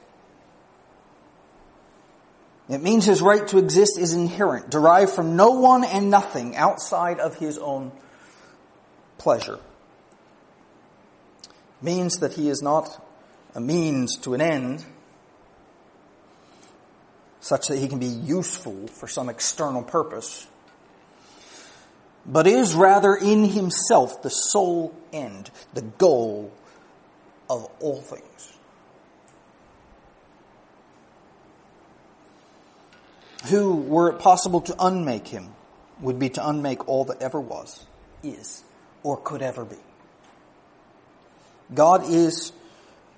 It 2.69 2.83
means 2.83 3.05
his 3.05 3.21
right 3.21 3.47
to 3.49 3.59
exist 3.59 3.99
is 3.99 4.15
inherent, 4.15 4.71
derived 4.71 5.13
from 5.13 5.35
no 5.35 5.51
one 5.51 5.83
and 5.85 6.09
nothing 6.11 6.57
outside 6.57 7.19
of 7.19 7.37
his 7.37 7.59
own 7.59 7.91
pleasure. 9.21 9.59
Means 11.83 12.19
that 12.21 12.33
he 12.33 12.49
is 12.49 12.63
not 12.63 12.89
a 13.55 13.61
means 13.61 14.17
to 14.23 14.33
an 14.35 14.41
end, 14.41 14.85
such 17.41 17.69
that 17.69 17.79
he 17.79 17.87
can 17.87 17.99
be 17.99 18.07
useful 18.07 18.87
for 18.87 19.07
some 19.07 19.29
external 19.29 19.83
purpose, 19.83 20.47
but 22.25 22.47
is 22.47 22.75
rather 22.75 23.15
in 23.15 23.45
himself 23.45 24.23
the 24.23 24.31
sole 24.31 24.95
end, 25.13 25.51
the 25.75 25.83
goal 25.83 26.53
of 27.49 27.69
all 27.81 28.01
things. 28.01 28.59
Who, 33.49 33.75
were 33.75 34.11
it 34.11 34.19
possible 34.19 34.61
to 34.63 34.75
unmake 34.79 35.29
him, 35.29 35.55
would 36.01 36.19
be 36.19 36.31
to 36.31 36.49
unmake 36.49 36.89
all 36.89 37.05
that 37.07 37.21
ever 37.21 37.41
was, 37.41 37.85
is, 38.23 38.63
or 39.03 39.17
could 39.17 39.43
ever 39.43 39.65
be. 39.65 39.77
God 41.73 42.05
is 42.05 42.53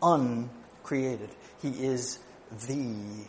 uncreated. 0.02 1.30
He 1.60 1.70
is 1.70 2.18
the 2.66 3.24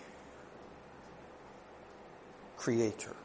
creator. 2.58 3.16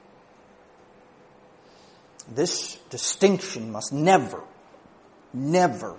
This 2.31 2.77
distinction 2.91 3.73
must 3.73 3.93
never, 3.93 4.43
never, 5.33 5.97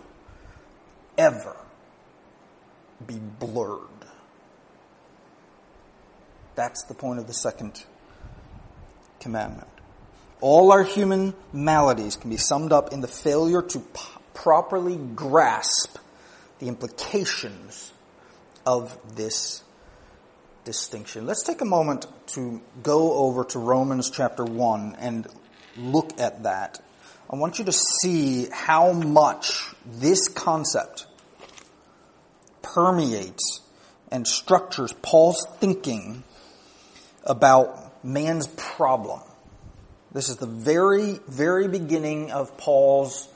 ever 1.18 1.58
be 3.06 3.18
blurred. 3.18 3.88
That's 6.56 6.84
the 6.88 6.94
point 6.94 7.20
of 7.20 7.28
the 7.28 7.34
second 7.34 7.84
commandment. 9.20 9.70
All 10.42 10.72
our 10.72 10.84
human 10.84 11.34
maladies 11.52 12.16
can 12.16 12.30
be 12.30 12.38
summed 12.38 12.72
up 12.72 12.94
in 12.94 13.02
the 13.02 13.08
failure 13.08 13.62
to 13.62 13.80
properly 14.34 14.96
grasp 14.96 15.98
the 16.60 16.68
implications 16.68 17.92
of 18.66 18.98
this 19.16 19.64
distinction. 20.64 21.26
Let's 21.26 21.44
take 21.44 21.60
a 21.60 21.66
moment 21.66 22.06
to 22.28 22.62
go 22.82 23.14
over 23.14 23.44
to 23.46 23.60
Romans 23.60 24.10
chapter 24.10 24.46
1 24.46 24.96
and 25.00 25.28
look 25.76 26.18
at 26.20 26.44
that. 26.44 26.80
I 27.30 27.36
want 27.36 27.60
you 27.60 27.66
to 27.66 27.74
see 27.74 28.48
how 28.52 28.94
much 28.94 29.74
this 29.86 30.30
concept 30.30 31.06
permeates 32.62 33.62
and 34.10 34.26
structures 34.26 34.94
Paul's 35.02 35.46
thinking 35.60 36.24
about 37.24 38.04
man's 38.06 38.48
problem. 38.48 39.22
This 40.12 40.30
is 40.30 40.38
the 40.38 40.48
very, 40.48 41.20
very 41.28 41.68
beginning 41.68 42.32
of 42.32 42.58
Paul's 42.58 43.28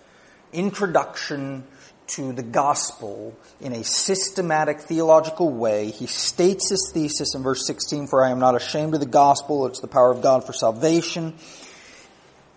introduction 0.52 1.66
to 2.08 2.34
the 2.34 2.42
gospel 2.42 3.38
in 3.62 3.74
a 3.74 3.84
systematic 3.84 4.82
theological 4.82 5.52
way. 5.52 5.92
He 5.92 6.08
states 6.08 6.72
his 6.72 6.92
thesis 6.92 7.36
in 7.36 7.44
verse 7.44 7.68
16, 7.68 8.08
for 8.08 8.26
I 8.26 8.32
am 8.32 8.40
not 8.40 8.56
ashamed 8.56 8.96
of 8.96 9.02
the 9.02 9.06
gospel, 9.06 9.68
it's 9.68 9.82
the 9.82 9.88
power 9.88 10.10
of 10.10 10.24
God 10.24 10.48
for 10.48 10.54
salvation. 10.54 11.36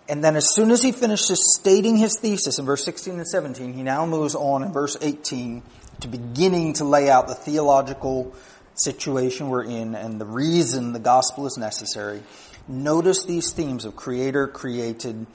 And 0.09 0.23
then 0.23 0.35
as 0.35 0.51
soon 0.51 0.71
as 0.71 0.81
he 0.81 0.91
finishes 0.91 1.55
stating 1.59 1.95
his 1.95 2.17
thesis 2.19 2.57
in 2.57 2.65
verse 2.65 2.83
16 2.85 3.17
and 3.19 3.27
17, 3.27 3.73
he 3.73 3.83
now 3.83 4.07
moves 4.07 4.33
on 4.33 4.63
in 4.63 4.73
verse 4.73 4.97
18 4.99 5.61
to 6.01 6.07
beginning 6.07 6.73
to 6.73 6.85
lay 6.85 7.07
out 7.07 7.27
the 7.27 7.35
theological 7.35 8.33
situation 8.73 9.49
we're 9.49 9.63
in 9.63 9.93
and 9.95 10.19
the 10.19 10.25
reason 10.25 10.93
the 10.93 10.99
gospel 10.99 11.45
is 11.45 11.57
necessary. 11.57 12.23
Notice 12.67 13.23
these 13.23 13.53
themes 13.53 13.85
of 13.85 13.95
creator, 13.95 14.47
created. 14.47 15.25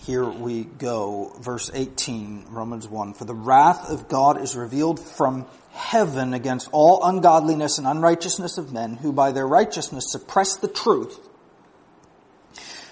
Here 0.00 0.24
we 0.24 0.64
go. 0.64 1.32
Verse 1.40 1.70
18, 1.74 2.46
Romans 2.50 2.86
1. 2.86 3.14
For 3.14 3.24
the 3.24 3.34
wrath 3.34 3.90
of 3.90 4.08
God 4.08 4.40
is 4.40 4.54
revealed 4.54 5.00
from 5.00 5.46
heaven 5.72 6.34
against 6.34 6.68
all 6.70 7.04
ungodliness 7.04 7.78
and 7.78 7.86
unrighteousness 7.86 8.56
of 8.56 8.72
men 8.72 8.94
who 8.94 9.12
by 9.12 9.32
their 9.32 9.46
righteousness 9.48 10.12
suppress 10.12 10.56
the 10.56 10.68
truth. 10.68 11.18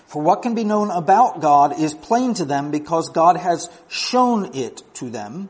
For 0.07 0.23
what 0.23 0.43
can 0.43 0.55
be 0.55 0.65
known 0.65 0.91
about 0.91 1.41
God 1.41 1.79
is 1.79 1.95
plain 1.95 2.35
to 2.35 2.45
them 2.45 2.71
because 2.71 3.11
God 3.11 3.37
has 3.37 3.69
shown 3.88 4.55
it 4.55 4.83
to 4.95 5.11
them. 5.11 5.49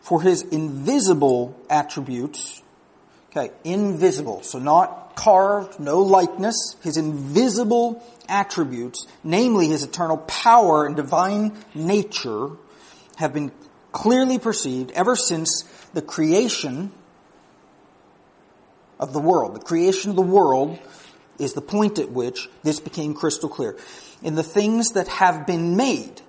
For 0.00 0.20
his 0.20 0.42
invisible 0.42 1.58
attributes, 1.70 2.61
okay, 3.34 3.52
invisible, 3.64 4.42
so 4.42 4.58
not 4.58 5.16
carved, 5.16 5.80
no 5.80 6.00
likeness, 6.00 6.76
his 6.82 6.96
invisible 6.96 8.02
attributes, 8.28 9.06
namely 9.24 9.68
his 9.68 9.82
eternal 9.82 10.18
power 10.18 10.86
and 10.86 10.96
divine 10.96 11.52
nature, 11.74 12.50
have 13.16 13.32
been 13.32 13.52
clearly 13.90 14.38
perceived 14.38 14.90
ever 14.92 15.16
since 15.16 15.62
the 15.94 16.02
creation 16.02 16.92
of 18.98 19.12
the 19.12 19.20
world. 19.20 19.54
The 19.54 19.60
creation 19.60 20.10
of 20.10 20.16
the 20.16 20.22
world 20.22 20.78
is 21.38 21.54
the 21.54 21.60
point 21.60 21.98
at 21.98 22.10
which 22.10 22.48
this 22.62 22.80
became 22.80 23.14
crystal 23.14 23.48
clear. 23.48 23.76
In 24.22 24.34
the 24.34 24.42
things 24.42 24.92
that 24.92 25.08
have 25.08 25.46
been 25.46 25.76
made, 25.76 26.22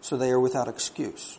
so 0.00 0.16
they 0.16 0.30
are 0.30 0.40
without 0.40 0.68
excuse. 0.68 1.38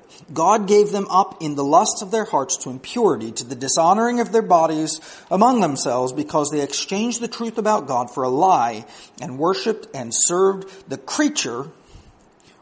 God 0.33 0.67
gave 0.67 0.91
them 0.91 1.07
up 1.09 1.41
in 1.41 1.55
the 1.55 1.63
lusts 1.63 2.01
of 2.01 2.11
their 2.11 2.25
hearts 2.25 2.57
to 2.57 2.69
impurity, 2.69 3.31
to 3.31 3.43
the 3.43 3.55
dishonoring 3.55 4.19
of 4.19 4.31
their 4.31 4.41
bodies 4.41 4.99
among 5.29 5.61
themselves, 5.61 6.13
because 6.13 6.49
they 6.49 6.61
exchanged 6.61 7.21
the 7.21 7.27
truth 7.27 7.57
about 7.57 7.87
God 7.87 8.13
for 8.13 8.23
a 8.23 8.29
lie, 8.29 8.85
and 9.21 9.37
worshipped 9.37 9.87
and 9.93 10.11
served 10.13 10.89
the 10.89 10.97
creature 10.97 11.67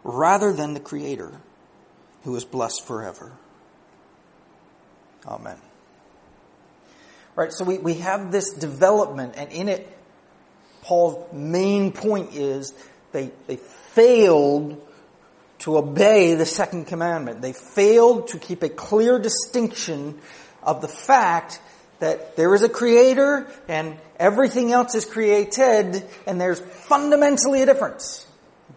rather 0.03 0.53
than 0.53 0.73
the 0.73 0.79
Creator, 0.79 1.31
who 2.23 2.35
is 2.35 2.45
blessed 2.45 2.85
forever. 2.85 3.31
Amen. 5.25 5.57
Right, 7.35 7.53
so 7.53 7.63
we, 7.63 7.77
we 7.77 7.95
have 7.95 8.31
this 8.31 8.53
development, 8.53 9.35
and 9.37 9.51
in 9.51 9.69
it, 9.69 9.87
Paul's 10.81 11.31
main 11.33 11.91
point 11.91 12.33
is 12.33 12.73
they, 13.11 13.31
they 13.47 13.57
failed 13.57 14.85
to 15.59 15.77
obey 15.77 16.35
the 16.35 16.45
second 16.45 16.85
commandment. 16.85 17.41
They 17.41 17.53
failed 17.53 18.29
to 18.29 18.39
keep 18.39 18.63
a 18.63 18.69
clear 18.69 19.19
distinction 19.19 20.19
of 20.63 20.81
the 20.81 20.87
fact 20.87 21.59
that 21.99 22.35
there 22.35 22.55
is 22.55 22.63
a 22.63 22.69
creator 22.69 23.47
and 23.67 23.97
everything 24.17 24.71
else 24.71 24.95
is 24.95 25.05
created 25.05 26.03
and 26.25 26.39
there's 26.39 26.59
fundamentally 26.59 27.61
a 27.61 27.65
difference. 27.65 28.25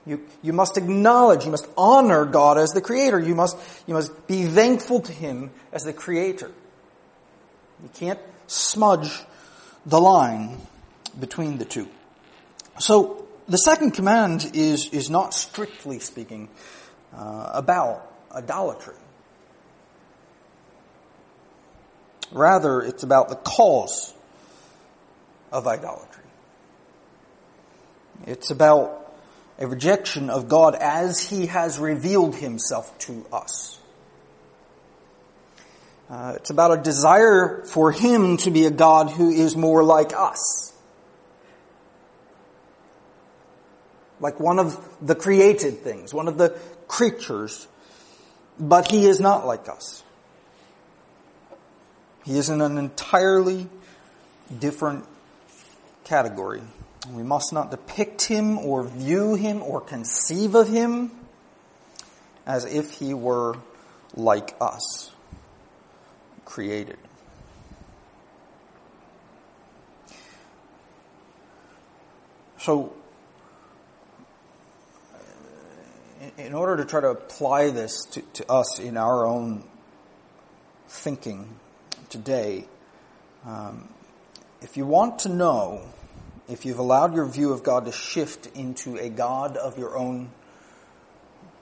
You, 0.05 0.27
you 0.43 0.53
must 0.53 0.77
acknowledge, 0.77 1.45
you 1.45 1.51
must 1.53 1.69
honor 1.77 2.25
God 2.25 2.59
as 2.59 2.71
the 2.71 2.81
creator. 2.81 3.21
You 3.21 3.37
must, 3.37 3.57
you 3.87 3.95
must 3.95 4.27
be 4.27 4.45
thankful 4.45 5.01
to 5.01 5.13
Him 5.13 5.51
as 5.73 5.83
the 5.83 5.93
creator. 5.93 6.51
You 7.83 7.91
can't 7.95 8.19
smudge 8.49 9.23
the 9.87 10.01
line 10.01 10.59
between 11.19 11.59
the 11.59 11.65
two. 11.65 11.89
So, 12.81 13.27
the 13.53 13.59
second 13.59 13.91
command 13.91 14.53
is, 14.55 14.89
is 14.95 15.11
not 15.11 15.35
strictly 15.35 15.99
speaking 15.99 16.49
uh, 17.15 17.51
about 17.53 18.11
idolatry. 18.35 18.95
Rather, 22.31 22.81
it's 22.81 23.03
about 23.03 23.29
the 23.29 23.37
cause 23.37 24.15
of 25.53 25.67
idolatry. 25.67 26.25
It's 28.27 28.51
about 28.51 29.15
a 29.59 29.67
rejection 29.67 30.31
of 30.31 30.49
God 30.49 30.75
as 30.75 31.21
He 31.21 31.45
has 31.45 31.79
revealed 31.79 32.35
Himself 32.35 32.99
to 33.01 33.27
us. 33.31 33.79
Uh, 36.09 36.33
it's 36.37 36.49
about 36.49 36.79
a 36.79 36.83
desire 36.83 37.65
for 37.67 37.93
Him 37.93 38.39
to 38.39 38.51
be 38.51 38.65
a 38.65 38.71
God 38.71 39.11
who 39.11 39.29
is 39.29 39.55
more 39.55 39.85
like 39.85 40.15
us. 40.15 40.72
Like 44.23 44.41
one 44.41 44.59
of 44.59 44.83
the 45.07 45.15
created 45.15 45.81
things, 45.81 46.15
one 46.15 46.29
of 46.29 46.39
the 46.39 46.59
creatures, 46.89 47.69
but 48.59 48.91
He 48.91 49.05
is 49.05 49.21
not 49.21 49.47
like 49.47 49.69
us. 49.69 50.03
He 52.25 52.39
is 52.39 52.49
in 52.49 52.61
an 52.61 52.79
entirely 52.79 53.69
different 54.59 55.05
category. 56.05 56.63
We 57.11 57.25
must 57.25 57.53
not 57.53 57.71
depict 57.71 58.23
him 58.23 58.59
or 58.59 58.85
view 58.85 59.35
him 59.35 59.63
or 59.63 59.81
conceive 59.81 60.55
of 60.55 60.69
him 60.69 61.11
as 62.47 62.65
if 62.65 62.93
he 62.93 63.13
were 63.13 63.57
like 64.15 64.55
us, 64.61 65.11
created. 66.45 66.99
So, 72.59 72.95
in 76.39 76.55
order 76.55 76.77
to 76.77 76.85
try 76.85 77.01
to 77.01 77.11
apply 77.11 77.71
this 77.71 78.05
to, 78.13 78.23
to 78.35 78.51
us 78.51 78.79
in 78.79 78.97
our 78.97 79.27
own 79.27 79.65
thinking, 80.89 81.57
today, 82.11 82.67
um, 83.45 83.89
if 84.61 84.77
you 84.77 84.87
want 84.87 85.21
to 85.21 85.29
know 85.29 85.83
if 86.49 86.65
you've 86.65 86.79
allowed 86.79 87.15
your 87.15 87.27
view 87.27 87.53
of 87.53 87.63
God 87.63 87.87
to 87.87 87.93
shift 87.93 88.47
into 88.55 88.97
a 88.97 89.09
God 89.09 89.57
of 89.57 89.79
your 89.79 89.97
own 89.97 90.31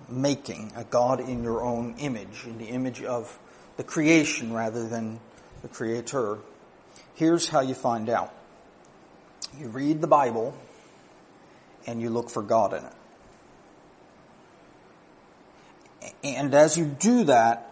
making, 0.08 0.72
a 0.76 0.84
God 0.84 1.20
in 1.20 1.42
your 1.42 1.62
own 1.62 1.94
image, 1.98 2.44
in 2.44 2.58
the 2.58 2.66
image 2.66 3.02
of 3.02 3.38
the 3.76 3.84
creation 3.84 4.52
rather 4.52 4.88
than 4.88 5.20
the 5.62 5.68
Creator, 5.68 6.38
here's 7.14 7.48
how 7.48 7.60
you 7.60 7.74
find 7.74 8.08
out. 8.08 8.34
You 9.58 9.68
read 9.68 10.00
the 10.00 10.06
Bible 10.06 10.54
and 11.86 12.00
you 12.00 12.10
look 12.10 12.30
for 12.30 12.42
God 12.42 12.74
in 12.74 12.84
it. 12.84 12.92
And 16.22 16.54
as 16.54 16.76
you 16.76 16.84
do 16.84 17.24
that, 17.24 17.70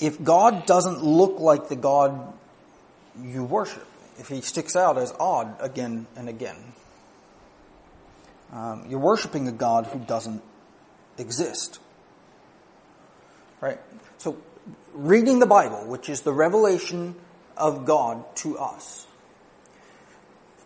if 0.00 0.22
God 0.22 0.66
doesn't 0.66 1.04
look 1.04 1.38
like 1.38 1.68
the 1.68 1.76
God 1.76 2.32
you 3.22 3.44
worship, 3.44 3.86
if 4.18 4.28
he 4.28 4.40
sticks 4.40 4.74
out 4.74 4.98
as 4.98 5.12
odd 5.20 5.56
again 5.60 6.06
and 6.16 6.28
again, 6.28 6.56
um, 8.52 8.86
you're 8.88 9.00
worshiping 9.00 9.46
a 9.46 9.52
God 9.52 9.86
who 9.86 9.98
doesn't 10.00 10.42
exist. 11.18 11.78
Right? 13.60 13.78
So, 14.18 14.38
reading 14.92 15.38
the 15.38 15.46
Bible, 15.46 15.86
which 15.86 16.08
is 16.08 16.22
the 16.22 16.32
revelation 16.32 17.14
of 17.56 17.84
God 17.84 18.24
to 18.36 18.58
us, 18.58 19.06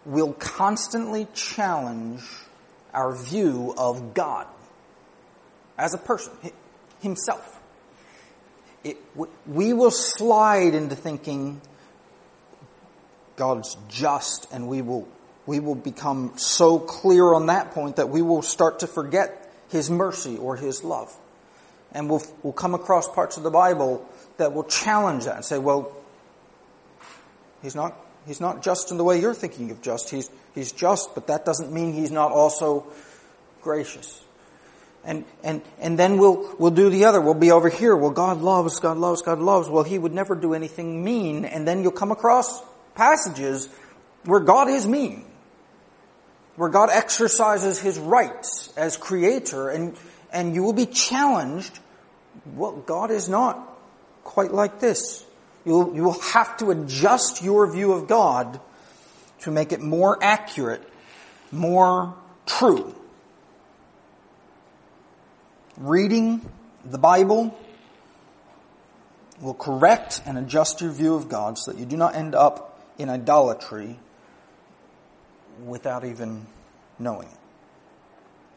will 0.04 0.32
constantly 0.32 1.26
challenge 1.34 2.22
our 2.92 3.14
view 3.14 3.74
of 3.76 4.14
God 4.14 4.46
as 5.78 5.94
a 5.94 5.98
person, 5.98 6.32
himself 7.00 7.54
it, 8.84 8.98
we 9.46 9.72
will 9.72 9.90
slide 9.90 10.74
into 10.74 10.94
thinking 10.94 11.60
God's 13.36 13.76
just 13.88 14.46
and 14.52 14.68
we 14.68 14.82
will, 14.82 15.08
we 15.46 15.58
will 15.58 15.74
become 15.74 16.34
so 16.36 16.78
clear 16.78 17.32
on 17.32 17.46
that 17.46 17.72
point 17.72 17.96
that 17.96 18.10
we 18.10 18.22
will 18.22 18.42
start 18.42 18.80
to 18.80 18.86
forget 18.86 19.50
His 19.70 19.90
mercy 19.90 20.36
or 20.36 20.56
His 20.56 20.84
love. 20.84 21.12
And 21.92 22.10
we'll, 22.10 22.22
we'll 22.42 22.52
come 22.52 22.74
across 22.74 23.08
parts 23.08 23.36
of 23.36 23.42
the 23.42 23.50
Bible 23.50 24.06
that 24.36 24.52
will 24.52 24.64
challenge 24.64 25.24
that 25.24 25.36
and 25.36 25.44
say, 25.44 25.58
well, 25.58 25.96
He's 27.62 27.74
not, 27.74 27.96
He's 28.26 28.40
not 28.40 28.62
just 28.62 28.90
in 28.90 28.98
the 28.98 29.04
way 29.04 29.18
you're 29.18 29.34
thinking 29.34 29.70
of 29.70 29.80
just. 29.80 30.10
He's, 30.10 30.30
He's 30.54 30.72
just, 30.72 31.14
but 31.14 31.28
that 31.28 31.46
doesn't 31.46 31.72
mean 31.72 31.94
He's 31.94 32.10
not 32.10 32.32
also 32.32 32.86
gracious. 33.62 34.20
And, 35.04 35.24
and, 35.42 35.60
and 35.78 35.98
then 35.98 36.16
we'll, 36.16 36.54
we'll 36.58 36.70
do 36.70 36.88
the 36.88 37.04
other. 37.04 37.20
We'll 37.20 37.34
be 37.34 37.50
over 37.50 37.68
here. 37.68 37.94
Well, 37.94 38.10
God 38.10 38.40
loves, 38.40 38.80
God 38.80 38.96
loves, 38.96 39.22
God 39.22 39.38
loves. 39.38 39.68
Well, 39.68 39.84
He 39.84 39.98
would 39.98 40.14
never 40.14 40.34
do 40.34 40.54
anything 40.54 41.04
mean. 41.04 41.44
And 41.44 41.68
then 41.68 41.82
you'll 41.82 41.92
come 41.92 42.10
across 42.10 42.62
passages 42.94 43.68
where 44.24 44.40
God 44.40 44.68
is 44.68 44.88
mean. 44.88 45.24
Where 46.56 46.70
God 46.70 46.88
exercises 46.90 47.78
His 47.78 47.98
rights 47.98 48.72
as 48.76 48.96
creator 48.96 49.68
and, 49.68 49.96
and 50.32 50.54
you 50.54 50.62
will 50.62 50.72
be 50.72 50.86
challenged. 50.86 51.78
Well, 52.54 52.72
God 52.72 53.10
is 53.10 53.28
not 53.28 53.58
quite 54.22 54.52
like 54.52 54.80
this. 54.80 55.24
You'll, 55.66 55.94
you 55.94 56.04
will 56.04 56.20
have 56.20 56.56
to 56.58 56.70
adjust 56.70 57.42
your 57.42 57.70
view 57.70 57.92
of 57.92 58.06
God 58.06 58.60
to 59.40 59.50
make 59.50 59.72
it 59.72 59.80
more 59.80 60.22
accurate, 60.22 60.82
more 61.50 62.14
true 62.46 62.94
reading 65.76 66.48
the 66.84 66.98
Bible 66.98 67.56
will 69.40 69.54
correct 69.54 70.22
and 70.26 70.38
adjust 70.38 70.80
your 70.80 70.90
view 70.90 71.14
of 71.14 71.28
God 71.28 71.58
so 71.58 71.72
that 71.72 71.78
you 71.78 71.86
do 71.86 71.96
not 71.96 72.14
end 72.14 72.34
up 72.34 72.80
in 72.98 73.08
idolatry 73.08 73.98
without 75.64 76.04
even 76.04 76.46
knowing 76.98 77.28
it. 77.28 77.38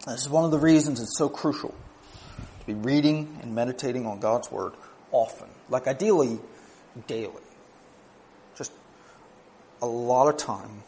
This 0.05 0.21
is 0.21 0.29
one 0.29 0.45
of 0.45 0.51
the 0.51 0.59
reasons 0.59 1.01
it's 1.01 1.17
so 1.17 1.29
crucial 1.29 1.73
to 2.59 2.65
be 2.65 2.73
reading 2.73 3.39
and 3.41 3.55
meditating 3.55 4.05
on 4.05 4.19
God's 4.19 4.51
Word 4.51 4.73
often, 5.11 5.49
like 5.69 5.87
ideally 5.87 6.39
daily. 7.07 7.33
Just 8.55 8.71
a 9.81 9.87
lot 9.87 10.27
of 10.27 10.37
time 10.37 10.83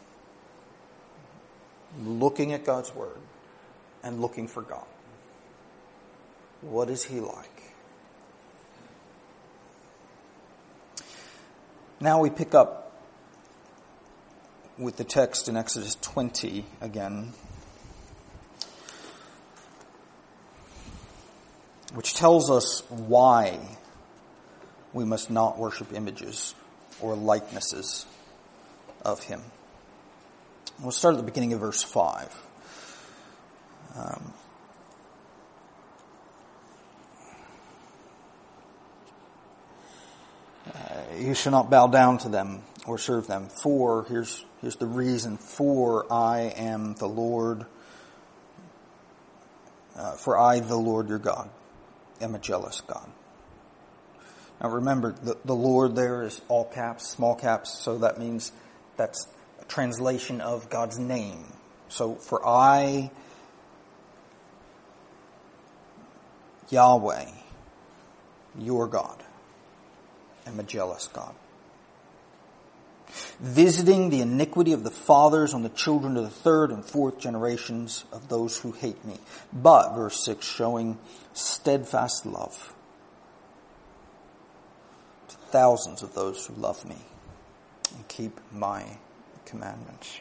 looking 2.02 2.52
at 2.52 2.64
God's 2.64 2.94
Word 2.94 3.18
and 4.02 4.20
looking 4.20 4.46
for 4.46 4.62
God. 4.62 4.86
What 6.60 6.90
is 6.90 7.04
he 7.04 7.20
like? 7.20 7.74
Now 12.00 12.20
we 12.20 12.30
pick 12.30 12.54
up 12.54 12.92
with 14.78 14.96
the 14.96 15.04
text 15.04 15.48
in 15.48 15.56
Exodus 15.56 15.96
20 16.00 16.64
again, 16.80 17.32
which 21.94 22.14
tells 22.14 22.50
us 22.50 22.82
why 22.88 23.58
we 24.92 25.04
must 25.04 25.30
not 25.30 25.58
worship 25.58 25.92
images 25.92 26.54
or 27.00 27.14
likenesses 27.14 28.06
of 29.02 29.22
him. 29.24 29.42
We'll 30.80 30.92
start 30.92 31.14
at 31.14 31.18
the 31.18 31.24
beginning 31.24 31.52
of 31.52 31.60
verse 31.60 31.82
5. 31.82 32.46
Um, 33.96 34.32
you 41.20 41.34
shall 41.34 41.52
not 41.52 41.70
bow 41.70 41.86
down 41.86 42.18
to 42.18 42.28
them 42.28 42.62
or 42.86 42.98
serve 42.98 43.26
them. 43.26 43.48
For, 43.48 44.04
here's, 44.08 44.44
here's 44.60 44.76
the 44.76 44.86
reason, 44.86 45.36
for 45.36 46.10
I 46.12 46.52
am 46.56 46.94
the 46.94 47.08
Lord 47.08 47.66
Uh, 49.96 50.16
for 50.16 50.38
I, 50.38 50.60
the 50.60 50.78
Lord 50.78 51.10
your 51.10 51.18
God, 51.18 51.50
am 52.22 52.34
a 52.34 52.38
jealous 52.38 52.80
God. 52.80 53.10
Now 54.60 54.70
remember, 54.70 55.12
the, 55.12 55.36
the 55.44 55.54
Lord 55.54 55.94
there 55.94 56.22
is 56.22 56.40
all 56.48 56.64
caps, 56.64 57.10
small 57.10 57.34
caps, 57.34 57.78
so 57.78 57.98
that 57.98 58.18
means 58.18 58.52
that's 58.96 59.26
a 59.60 59.64
translation 59.66 60.40
of 60.40 60.70
God's 60.70 60.98
name. 60.98 61.44
So 61.88 62.14
for 62.14 62.40
I, 62.46 63.10
Yahweh, 66.70 67.28
your 68.58 68.86
God, 68.86 69.22
am 70.50 70.60
a 70.60 70.64
jealous 70.64 71.08
God. 71.08 71.34
Visiting 73.40 74.10
the 74.10 74.20
iniquity 74.20 74.72
of 74.72 74.84
the 74.84 74.90
fathers 74.90 75.52
on 75.52 75.62
the 75.62 75.68
children 75.70 76.16
of 76.16 76.24
the 76.24 76.30
third 76.30 76.70
and 76.70 76.84
fourth 76.84 77.18
generations 77.18 78.04
of 78.12 78.28
those 78.28 78.58
who 78.58 78.72
hate 78.72 79.04
me. 79.04 79.16
But, 79.52 79.94
verse 79.94 80.24
6, 80.24 80.46
showing 80.46 80.98
steadfast 81.32 82.24
love 82.24 82.74
to 85.28 85.36
thousands 85.36 86.02
of 86.02 86.14
those 86.14 86.46
who 86.46 86.54
love 86.54 86.84
me 86.84 86.98
and 87.94 88.06
keep 88.06 88.38
my 88.52 88.98
commandments. 89.44 90.20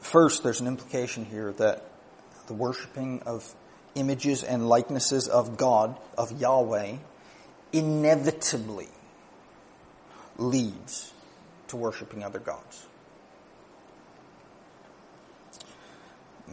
First, 0.00 0.42
there's 0.42 0.60
an 0.60 0.66
implication 0.66 1.24
here 1.24 1.52
that 1.52 1.84
the 2.46 2.54
worshiping 2.54 3.22
of 3.26 3.54
images 3.96 4.44
and 4.44 4.68
likenesses 4.68 5.26
of 5.26 5.56
God, 5.56 5.98
of 6.16 6.40
Yahweh, 6.40 6.96
inevitably 7.72 8.88
leads 10.38 11.12
to 11.68 11.76
worshiping 11.76 12.22
other 12.22 12.38
gods. 12.38 12.86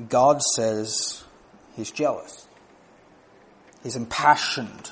God 0.10 0.41
says 0.41 1.23
he's 1.75 1.91
jealous. 1.91 2.47
He's 3.84 3.95
impassioned 3.95 4.91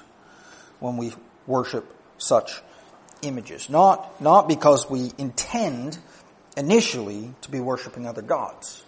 when 0.79 0.97
we 0.97 1.13
worship 1.47 1.85
such 2.17 2.61
images. 3.21 3.69
Not, 3.69 4.21
not 4.21 4.47
because 4.47 4.89
we 4.89 5.11
intend 5.17 5.97
initially 6.55 7.33
to 7.41 7.51
be 7.51 7.59
worshiping 7.59 8.05
other 8.05 8.21
gods. 8.21 8.83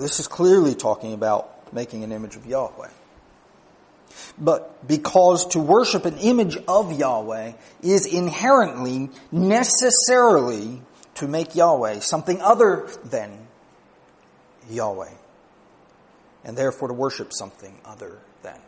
This 0.00 0.20
is 0.20 0.28
clearly 0.28 0.74
talking 0.74 1.12
about 1.12 1.72
making 1.72 2.04
an 2.04 2.12
image 2.12 2.36
of 2.36 2.46
Yahweh. 2.46 2.90
But 4.38 4.86
because 4.86 5.46
to 5.48 5.60
worship 5.60 6.04
an 6.04 6.18
image 6.18 6.56
of 6.68 6.92
Yahweh 6.92 7.52
is 7.82 8.06
inherently, 8.06 9.10
necessarily, 9.30 10.82
to 11.14 11.28
make 11.28 11.54
Yahweh 11.54 12.00
something 12.00 12.40
other 12.40 12.88
than 13.04 13.46
Yahweh. 14.70 15.12
And 16.44 16.56
therefore 16.56 16.88
to 16.88 16.94
worship 16.94 17.32
something 17.32 17.78
other 17.84 18.18
than 18.42 18.58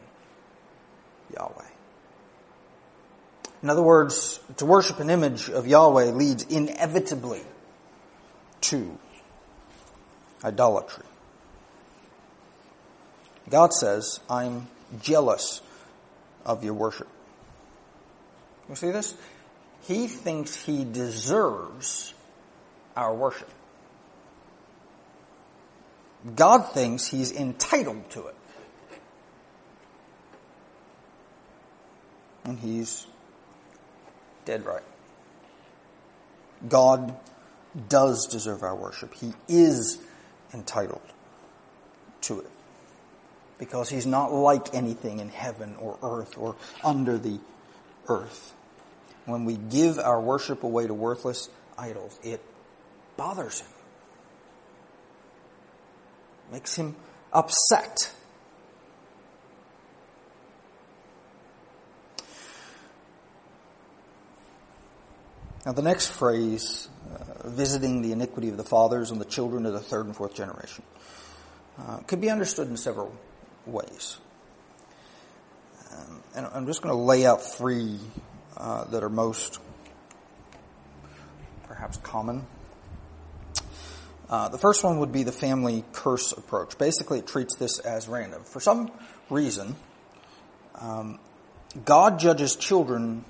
Yahweh. 1.34 1.68
In 3.62 3.70
other 3.70 3.82
words, 3.82 4.40
to 4.58 4.66
worship 4.66 5.00
an 5.00 5.10
image 5.10 5.48
of 5.48 5.66
Yahweh 5.66 6.12
leads 6.12 6.44
inevitably 6.44 7.42
to 8.62 8.98
idolatry. 10.44 11.04
God 13.50 13.72
says, 13.72 14.20
I'm 14.28 14.68
jealous 15.00 15.60
of 16.44 16.64
your 16.64 16.74
worship. 16.74 17.08
You 18.68 18.74
see 18.74 18.90
this? 18.90 19.14
He 19.82 20.06
thinks 20.06 20.64
he 20.64 20.84
deserves 20.84 22.12
our 22.96 23.14
worship. 23.14 23.48
God 26.34 26.72
thinks 26.72 27.06
he's 27.06 27.32
entitled 27.32 28.10
to 28.10 28.26
it. 28.26 28.34
And 32.44 32.58
he's 32.58 33.06
dead 34.44 34.64
right. 34.66 34.82
God 36.68 37.14
does 37.88 38.26
deserve 38.26 38.62
our 38.62 38.74
worship. 38.74 39.14
He 39.14 39.32
is 39.48 39.98
entitled 40.52 41.02
to 42.22 42.40
it 42.40 42.50
because 43.58 43.88
he's 43.88 44.06
not 44.06 44.32
like 44.32 44.74
anything 44.74 45.18
in 45.18 45.28
heaven 45.28 45.76
or 45.78 45.98
earth 46.02 46.38
or 46.38 46.56
under 46.84 47.18
the 47.18 47.38
earth. 48.08 48.54
When 49.26 49.44
we 49.44 49.56
give 49.56 49.98
our 49.98 50.20
worship 50.20 50.62
away 50.62 50.86
to 50.86 50.94
worthless 50.94 51.50
idols, 51.76 52.18
it 52.22 52.40
bothers 53.16 53.60
him. 53.60 53.68
Makes 56.52 56.76
him 56.76 56.96
upset. 57.32 58.12
Now, 65.66 65.72
the 65.72 65.82
next 65.82 66.06
phrase, 66.06 66.88
uh, 67.12 67.46
visiting 67.50 68.00
the 68.00 68.12
iniquity 68.12 68.48
of 68.48 68.56
the 68.56 68.64
fathers 68.64 69.10
and 69.10 69.20
the 69.20 69.26
children 69.26 69.66
of 69.66 69.74
the 69.74 69.80
third 69.80 70.06
and 70.06 70.16
fourth 70.16 70.32
generation, 70.32 70.82
uh, 71.78 71.98
could 72.06 72.22
be 72.22 72.30
understood 72.30 72.68
in 72.68 72.78
several 72.78 73.14
ways. 73.68 74.18
Um, 75.92 76.22
and 76.34 76.46
I'm 76.52 76.66
just 76.66 76.82
going 76.82 76.94
to 76.94 77.00
lay 77.00 77.26
out 77.26 77.42
three 77.42 77.98
uh, 78.56 78.84
that 78.84 79.02
are 79.02 79.08
most 79.08 79.58
perhaps 81.64 81.96
common. 81.98 82.46
Uh, 84.28 84.48
the 84.48 84.58
first 84.58 84.84
one 84.84 84.98
would 84.98 85.12
be 85.12 85.22
the 85.22 85.32
family 85.32 85.84
curse 85.92 86.32
approach. 86.32 86.76
Basically, 86.76 87.18
it 87.20 87.26
treats 87.26 87.56
this 87.56 87.78
as 87.78 88.08
random. 88.08 88.42
For 88.44 88.60
some 88.60 88.90
reason, 89.30 89.74
um, 90.74 91.18
God 91.84 92.18
judges 92.18 92.56
children 92.56 93.24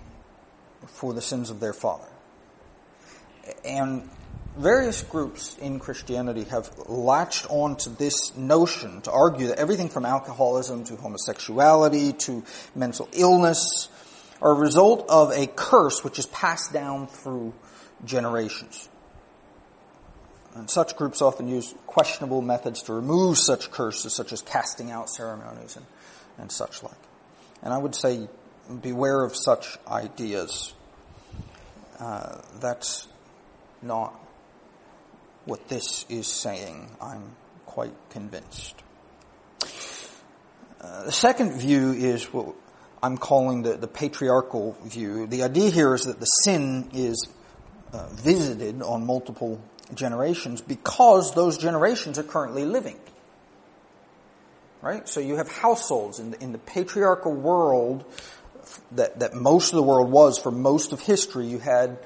for 0.86 1.12
the 1.12 1.20
sins 1.20 1.50
of 1.50 1.60
their 1.60 1.72
father. 1.72 2.08
And 3.64 4.08
various 4.58 5.02
groups 5.02 5.56
in 5.58 5.78
Christianity 5.78 6.44
have 6.44 6.70
latched 6.88 7.46
on 7.48 7.76
to 7.76 7.90
this 7.90 8.36
notion 8.36 9.00
to 9.02 9.12
argue 9.12 9.46
that 9.48 9.58
everything 9.58 9.88
from 9.88 10.04
alcoholism 10.04 10.84
to 10.84 10.96
homosexuality 10.96 12.12
to 12.12 12.44
mental 12.74 13.08
illness 13.12 13.88
are 14.42 14.50
a 14.52 14.54
result 14.54 15.06
of 15.08 15.30
a 15.32 15.46
curse 15.46 16.02
which 16.02 16.18
is 16.18 16.26
passed 16.26 16.72
down 16.72 17.06
through 17.06 17.54
generations. 18.04 18.88
And 20.54 20.68
such 20.68 20.96
groups 20.96 21.22
often 21.22 21.46
use 21.46 21.72
questionable 21.86 22.42
methods 22.42 22.82
to 22.84 22.94
remove 22.94 23.38
such 23.38 23.70
curses, 23.70 24.12
such 24.12 24.32
as 24.32 24.42
casting 24.42 24.90
out 24.90 25.08
ceremonies 25.08 25.76
and, 25.76 25.86
and 26.36 26.50
such 26.50 26.82
like. 26.82 26.92
And 27.62 27.72
I 27.72 27.78
would 27.78 27.94
say 27.94 28.28
beware 28.82 29.22
of 29.24 29.36
such 29.36 29.78
ideas. 29.86 30.72
Uh, 32.00 32.40
that's 32.60 33.06
not 33.82 34.14
what 35.48 35.66
this 35.68 36.04
is 36.10 36.26
saying. 36.26 36.90
I'm 37.00 37.34
quite 37.64 37.94
convinced. 38.10 38.74
Uh, 40.80 41.04
the 41.04 41.12
second 41.12 41.58
view 41.58 41.92
is 41.92 42.24
what 42.32 42.54
I'm 43.02 43.16
calling 43.16 43.62
the, 43.62 43.76
the 43.76 43.88
patriarchal 43.88 44.76
view. 44.84 45.26
The 45.26 45.42
idea 45.44 45.70
here 45.70 45.94
is 45.94 46.02
that 46.02 46.20
the 46.20 46.26
sin 46.26 46.90
is 46.92 47.28
uh, 47.92 48.08
visited 48.10 48.82
on 48.82 49.06
multiple 49.06 49.60
generations 49.94 50.60
because 50.60 51.34
those 51.34 51.56
generations 51.56 52.18
are 52.18 52.24
currently 52.24 52.66
living. 52.66 52.98
Right? 54.82 55.08
So 55.08 55.20
you 55.20 55.36
have 55.36 55.50
households 55.50 56.20
in 56.20 56.32
the, 56.32 56.42
in 56.42 56.52
the 56.52 56.58
patriarchal 56.58 57.32
world 57.32 58.04
that, 58.92 59.20
that 59.20 59.34
most 59.34 59.72
of 59.72 59.76
the 59.76 59.82
world 59.82 60.10
was 60.10 60.38
for 60.38 60.50
most 60.50 60.92
of 60.92 61.00
history. 61.00 61.46
You 61.46 61.58
had, 61.58 61.98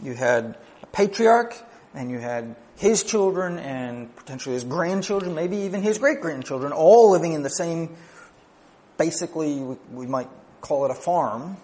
you 0.00 0.14
had 0.14 0.56
a 0.82 0.86
patriarch 0.86 1.56
and 1.92 2.10
you 2.10 2.20
had 2.20 2.54
his 2.76 3.02
children 3.02 3.58
and 3.58 4.14
potentially 4.16 4.54
his 4.54 4.64
grandchildren, 4.64 5.34
maybe 5.34 5.58
even 5.58 5.82
his 5.82 5.98
great 5.98 6.20
grandchildren, 6.20 6.72
all 6.72 7.10
living 7.10 7.32
in 7.32 7.42
the 7.42 7.50
same, 7.50 7.96
basically, 8.98 9.60
we 9.92 10.06
might 10.06 10.28
call 10.60 10.84
it 10.84 10.90
a 10.90 10.94
farm. 10.94 11.56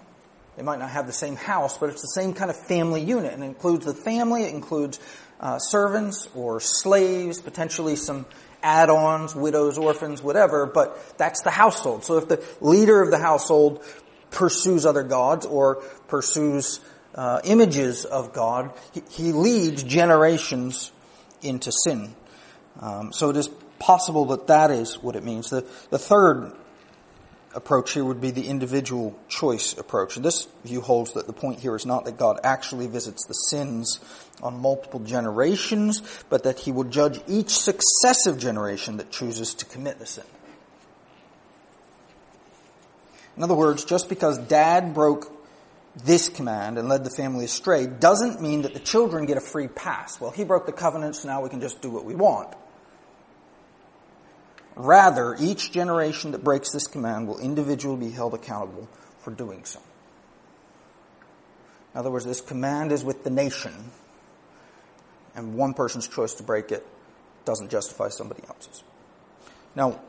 They 0.57 0.63
might 0.63 0.79
not 0.79 0.91
have 0.91 1.07
the 1.07 1.13
same 1.13 1.37
house, 1.37 1.79
but 1.79 1.91
it's 1.91 2.03
the 2.03 2.21
same 2.21 2.35
kind 2.35 2.51
of 2.51 2.57
family 2.67 3.03
unit. 3.03 3.33
And 3.33 3.43
it 3.43 3.47
includes 3.47 3.87
the 3.87 3.95
family, 3.95 4.45
it 4.45 4.55
includes 4.55 5.01
uh, 5.41 5.59
servants 5.59 6.29
or 6.35 6.61
slaves, 6.61 7.41
potentially 7.41 7.97
some 7.97 8.27
add-ons, 8.63 9.35
widows, 9.35 9.77
orphans, 9.77 10.23
whatever, 10.23 10.67
but 10.67 11.19
that's 11.19 11.43
the 11.43 11.51
household. 11.51 12.05
So 12.05 12.19
if 12.19 12.29
the 12.29 12.43
leader 12.61 13.03
of 13.03 13.11
the 13.11 13.19
household 13.19 13.85
pursues 14.31 14.87
other 14.87 15.03
gods 15.03 15.45
or 15.45 15.77
pursues 16.09 16.81
uh, 17.15 17.41
images 17.45 18.05
of 18.05 18.33
God, 18.33 18.73
he, 18.93 19.03
he 19.11 19.33
leads 19.33 19.83
generations 19.83 20.93
into 21.43 21.71
sin. 21.85 22.15
Um, 22.81 23.13
so 23.13 23.31
it 23.31 23.37
is 23.37 23.49
possible 23.79 24.27
that 24.27 24.47
that 24.47 24.71
is 24.71 25.03
what 25.03 25.17
it 25.17 25.25
means. 25.25 25.51
The, 25.51 25.67
the 25.91 25.99
third 25.99 26.53
approach 27.55 27.93
here 27.93 28.05
would 28.05 28.21
be 28.21 28.31
the 28.31 28.49
individual 28.49 29.19
choice 29.29 29.77
approach. 29.77 30.17
And 30.17 30.25
this 30.25 30.49
view 30.65 30.81
holds 30.81 31.13
that 31.15 31.27
the 31.27 31.33
point 31.33 31.61
here 31.61 31.77
is 31.77 31.85
not 31.85 32.05
that 32.07 32.17
God 32.17 32.41
actually 32.45 32.87
visits 32.87 33.27
the 33.27 33.35
sins 33.35 34.01
on 34.43 34.61
multiple 34.61 35.01
generations, 35.01 36.03
but 36.31 36.45
that 36.45 36.61
he 36.61 36.73
will 36.73 36.85
judge 36.85 37.21
each 37.29 37.51
successive 37.51 38.39
generation 38.39 38.97
that 38.97 39.11
chooses 39.11 39.55
to 39.55 39.65
commit 39.67 39.99
the 39.99 40.07
sin. 40.07 40.25
In 43.37 43.43
other 43.43 43.55
words, 43.55 43.85
just 43.85 44.09
because 44.09 44.39
dad 44.39 44.95
broke 44.95 45.42
this 45.97 46.29
command 46.29 46.79
and 46.79 46.89
led 46.89 47.05
the 47.05 47.11
family 47.11 47.45
astray 47.45 47.87
doesn't 47.87 48.41
mean 48.41 48.63
that 48.63 48.73
the 48.73 48.81
children 48.81 49.27
get 49.27 49.37
a 49.37 49.41
free 49.41 49.69
pass. 49.69 50.21
Well, 50.21 50.31
he 50.31 50.45
broke 50.45 50.67
the 50.67 50.73
covenant, 50.73 51.17
so 51.17 51.29
now 51.29 51.43
we 51.43 51.51
can 51.51 51.61
just 51.61 51.83
do 51.83 51.91
what 51.91 52.05
we 52.05 52.15
want. 52.15 52.55
Rather, 54.75 55.37
each 55.39 55.71
generation 55.71 56.31
that 56.33 56.43
breaks 56.43 56.73
this 56.73 56.87
command 56.87 57.29
will 57.29 57.39
individually 57.39 58.09
be 58.09 58.11
held 58.11 58.33
accountable 58.33 58.89
for 59.19 59.31
doing 59.31 59.65
so. 59.65 59.81
In 61.93 61.99
other 61.99 62.11
words, 62.11 62.25
this 62.25 62.41
command 62.41 62.91
is 62.91 63.05
with 63.05 63.23
the 63.23 63.31
nation, 63.31 63.91
and 65.35 65.55
one 65.55 65.75
person's 65.75 66.09
choice 66.09 66.35
to 66.35 66.43
break 66.43 66.73
it 66.73 66.87
doesn't 67.45 67.71
justify 67.71 68.09
somebody 68.09 68.43
else's. 68.49 68.83
Now, 69.75 70.01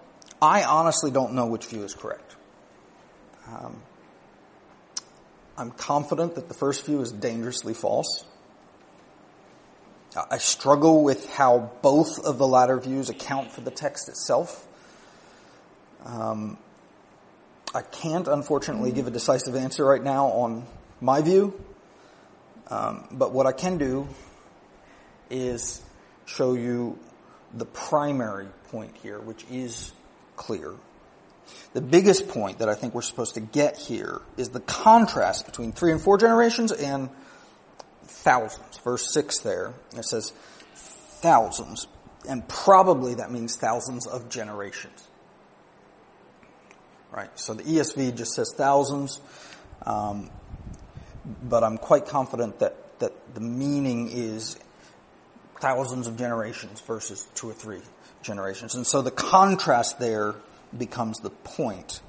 I 0.41 0.63
honestly 0.63 1.11
don't 1.11 1.33
know 1.33 1.47
which 1.47 1.65
view 1.65 1.83
is 1.83 1.93
correct. 1.93 2.37
Um, 3.47 3.81
I'm 5.57 5.71
confident 5.71 6.35
that 6.35 6.47
the 6.47 6.53
first 6.53 6.85
view 6.85 7.01
is 7.01 7.11
dangerously 7.11 7.73
false. 7.73 8.25
I 10.29 10.37
struggle 10.37 11.03
with 11.03 11.29
how 11.31 11.71
both 11.81 12.19
of 12.23 12.37
the 12.37 12.47
latter 12.47 12.79
views 12.79 13.09
account 13.09 13.51
for 13.51 13.61
the 13.61 13.71
text 13.71 14.09
itself. 14.09 14.67
Um, 16.05 16.57
I 17.73 17.81
can't, 17.81 18.27
unfortunately, 18.27 18.91
give 18.91 19.07
a 19.07 19.11
decisive 19.11 19.55
answer 19.55 19.83
right 19.83 20.03
now 20.03 20.27
on 20.27 20.65
my 21.01 21.21
view. 21.21 21.59
Um, 22.67 23.07
but 23.11 23.31
what 23.31 23.47
I 23.47 23.51
can 23.51 23.77
do 23.77 24.07
is 25.29 25.81
show 26.25 26.53
you 26.53 26.99
the 27.53 27.65
primary 27.65 28.47
point 28.69 28.95
here, 29.01 29.19
which 29.19 29.45
is 29.49 29.91
clear. 30.35 30.73
The 31.73 31.81
biggest 31.81 32.27
point 32.27 32.59
that 32.59 32.69
I 32.69 32.75
think 32.75 32.93
we're 32.93 33.01
supposed 33.01 33.35
to 33.35 33.39
get 33.39 33.77
here 33.77 34.21
is 34.37 34.49
the 34.49 34.59
contrast 34.59 35.45
between 35.45 35.71
three 35.71 35.91
and 35.91 36.01
four 36.01 36.17
generations 36.17 36.71
and 36.71 37.09
thousands. 38.03 38.77
Verse 38.77 39.13
6 39.13 39.39
there, 39.39 39.73
it 39.95 40.05
says 40.05 40.31
thousands. 40.75 41.87
And 42.27 42.47
probably 42.47 43.15
that 43.15 43.31
means 43.31 43.57
thousands 43.57 44.07
of 44.07 44.29
generations. 44.29 45.07
Right? 47.11 47.29
So 47.39 47.53
the 47.53 47.63
ESV 47.63 48.15
just 48.15 48.33
says 48.33 48.53
thousands. 48.55 49.19
Um, 49.85 50.29
but 51.43 51.63
I'm 51.63 51.77
quite 51.77 52.05
confident 52.05 52.59
that, 52.59 52.99
that 52.99 53.35
the 53.35 53.41
meaning 53.41 54.09
is 54.11 54.57
thousands 55.59 56.07
of 56.07 56.17
generations 56.17 56.81
versus 56.81 57.27
two 57.35 57.49
or 57.49 57.53
three 57.53 57.81
generations. 58.21 58.75
And 58.75 58.85
so 58.85 59.01
the 59.01 59.11
contrast 59.11 59.99
there 59.99 60.35
becomes 60.77 61.19
the 61.19 61.29
point. 61.29 62.01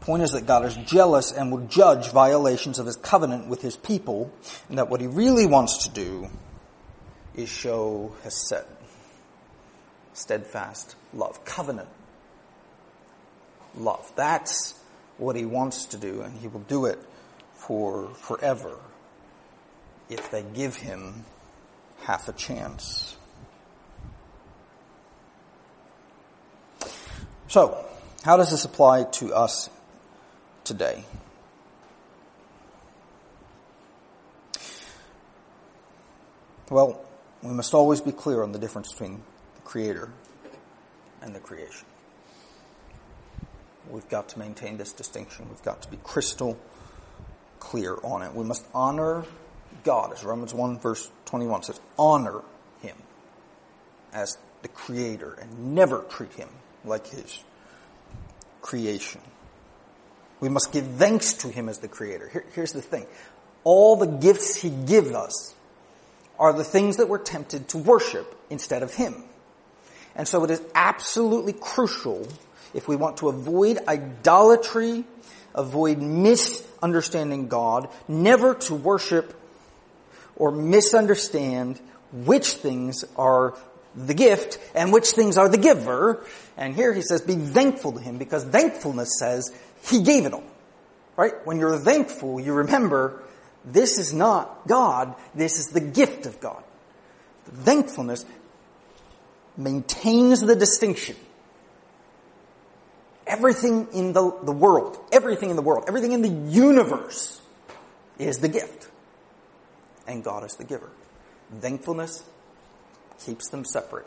The 0.00 0.04
point 0.04 0.22
is 0.22 0.32
that 0.32 0.46
God 0.46 0.64
is 0.64 0.74
jealous 0.76 1.32
and 1.32 1.50
will 1.50 1.66
judge 1.66 2.10
violations 2.10 2.78
of 2.78 2.86
his 2.86 2.96
covenant 2.96 3.48
with 3.48 3.62
his 3.62 3.76
people, 3.76 4.32
and 4.68 4.78
that 4.78 4.88
what 4.88 5.00
he 5.00 5.06
really 5.06 5.46
wants 5.46 5.86
to 5.86 5.90
do 5.90 6.28
is 7.34 7.48
show 7.48 8.14
hesed, 8.22 8.64
steadfast 10.12 10.96
love, 11.12 11.44
covenant 11.44 11.88
love. 13.76 14.12
That's 14.16 14.74
what 15.18 15.36
he 15.36 15.44
wants 15.44 15.86
to 15.86 15.96
do, 15.96 16.22
and 16.22 16.38
he 16.38 16.48
will 16.48 16.60
do 16.60 16.86
it 16.86 16.98
for 17.54 18.08
forever 18.14 18.78
if 20.08 20.30
they 20.30 20.42
give 20.42 20.76
him 20.76 21.24
half 22.02 22.28
a 22.28 22.32
chance. 22.32 23.16
So, 27.48 27.84
how 28.28 28.36
does 28.36 28.50
this 28.50 28.66
apply 28.66 29.04
to 29.04 29.32
us 29.32 29.70
today? 30.62 31.02
Well, 36.68 37.00
we 37.42 37.54
must 37.54 37.72
always 37.72 38.02
be 38.02 38.12
clear 38.12 38.42
on 38.42 38.52
the 38.52 38.58
difference 38.58 38.92
between 38.92 39.22
the 39.54 39.62
Creator 39.62 40.10
and 41.22 41.34
the 41.34 41.40
creation. 41.40 41.86
We've 43.88 44.10
got 44.10 44.28
to 44.28 44.38
maintain 44.38 44.76
this 44.76 44.92
distinction. 44.92 45.48
We've 45.48 45.62
got 45.62 45.80
to 45.80 45.90
be 45.90 45.96
crystal 46.04 46.58
clear 47.60 47.96
on 48.04 48.20
it. 48.20 48.34
We 48.34 48.44
must 48.44 48.66
honor 48.74 49.24
God, 49.84 50.12
as 50.12 50.22
Romans 50.22 50.52
1 50.52 50.80
verse 50.80 51.10
21 51.24 51.62
says, 51.62 51.80
honor 51.98 52.42
Him 52.82 52.96
as 54.12 54.36
the 54.60 54.68
Creator 54.68 55.32
and 55.40 55.74
never 55.74 56.02
treat 56.10 56.34
Him 56.34 56.50
like 56.84 57.06
His 57.06 57.42
creation. 58.60 59.20
We 60.40 60.48
must 60.48 60.72
give 60.72 60.86
thanks 60.86 61.34
to 61.34 61.48
Him 61.48 61.68
as 61.68 61.78
the 61.78 61.88
Creator. 61.88 62.28
Here, 62.28 62.44
here's 62.54 62.72
the 62.72 62.82
thing. 62.82 63.06
All 63.64 63.96
the 63.96 64.06
gifts 64.06 64.56
He 64.56 64.70
gives 64.70 65.10
us 65.10 65.54
are 66.38 66.52
the 66.52 66.64
things 66.64 66.98
that 66.98 67.08
we're 67.08 67.18
tempted 67.18 67.68
to 67.68 67.78
worship 67.78 68.38
instead 68.50 68.82
of 68.82 68.94
Him. 68.94 69.24
And 70.14 70.26
so 70.26 70.44
it 70.44 70.50
is 70.50 70.62
absolutely 70.74 71.52
crucial 71.52 72.26
if 72.74 72.88
we 72.88 72.96
want 72.96 73.18
to 73.18 73.28
avoid 73.28 73.78
idolatry, 73.88 75.04
avoid 75.54 75.98
misunderstanding 75.98 77.48
God, 77.48 77.88
never 78.06 78.54
to 78.54 78.74
worship 78.74 79.34
or 80.36 80.50
misunderstand 80.52 81.80
which 82.12 82.52
things 82.52 83.04
are 83.16 83.54
the 84.06 84.14
gift 84.14 84.58
and 84.74 84.92
which 84.92 85.10
things 85.10 85.36
are 85.36 85.48
the 85.48 85.58
giver. 85.58 86.24
And 86.56 86.74
here 86.74 86.92
he 86.92 87.02
says, 87.02 87.20
be 87.20 87.34
thankful 87.34 87.92
to 87.92 88.00
him 88.00 88.18
because 88.18 88.44
thankfulness 88.44 89.18
says 89.18 89.52
he 89.84 90.02
gave 90.02 90.26
it 90.26 90.32
all. 90.32 90.44
Right? 91.16 91.34
When 91.44 91.58
you're 91.58 91.78
thankful, 91.78 92.38
you 92.40 92.52
remember 92.54 93.22
this 93.64 93.98
is 93.98 94.12
not 94.12 94.66
God, 94.66 95.14
this 95.34 95.58
is 95.58 95.68
the 95.68 95.80
gift 95.80 96.26
of 96.26 96.40
God. 96.40 96.62
Thankfulness 97.44 98.24
maintains 99.56 100.40
the 100.40 100.54
distinction. 100.54 101.16
Everything 103.26 103.88
in 103.92 104.12
the, 104.12 104.32
the 104.42 104.52
world, 104.52 104.96
everything 105.12 105.50
in 105.50 105.56
the 105.56 105.62
world, 105.62 105.84
everything 105.88 106.12
in 106.12 106.22
the 106.22 106.28
universe 106.28 107.40
is 108.18 108.38
the 108.38 108.48
gift. 108.48 108.88
And 110.06 110.24
God 110.24 110.44
is 110.44 110.54
the 110.54 110.64
giver. 110.64 110.88
Thankfulness 111.60 112.22
keeps 113.24 113.48
them 113.50 113.64
separate 113.64 114.06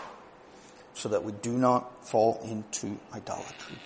so 0.93 1.09
that 1.09 1.23
we 1.23 1.31
do 1.31 1.51
not 1.53 2.07
fall 2.07 2.39
into 2.43 2.99
idolatry. 3.13 3.77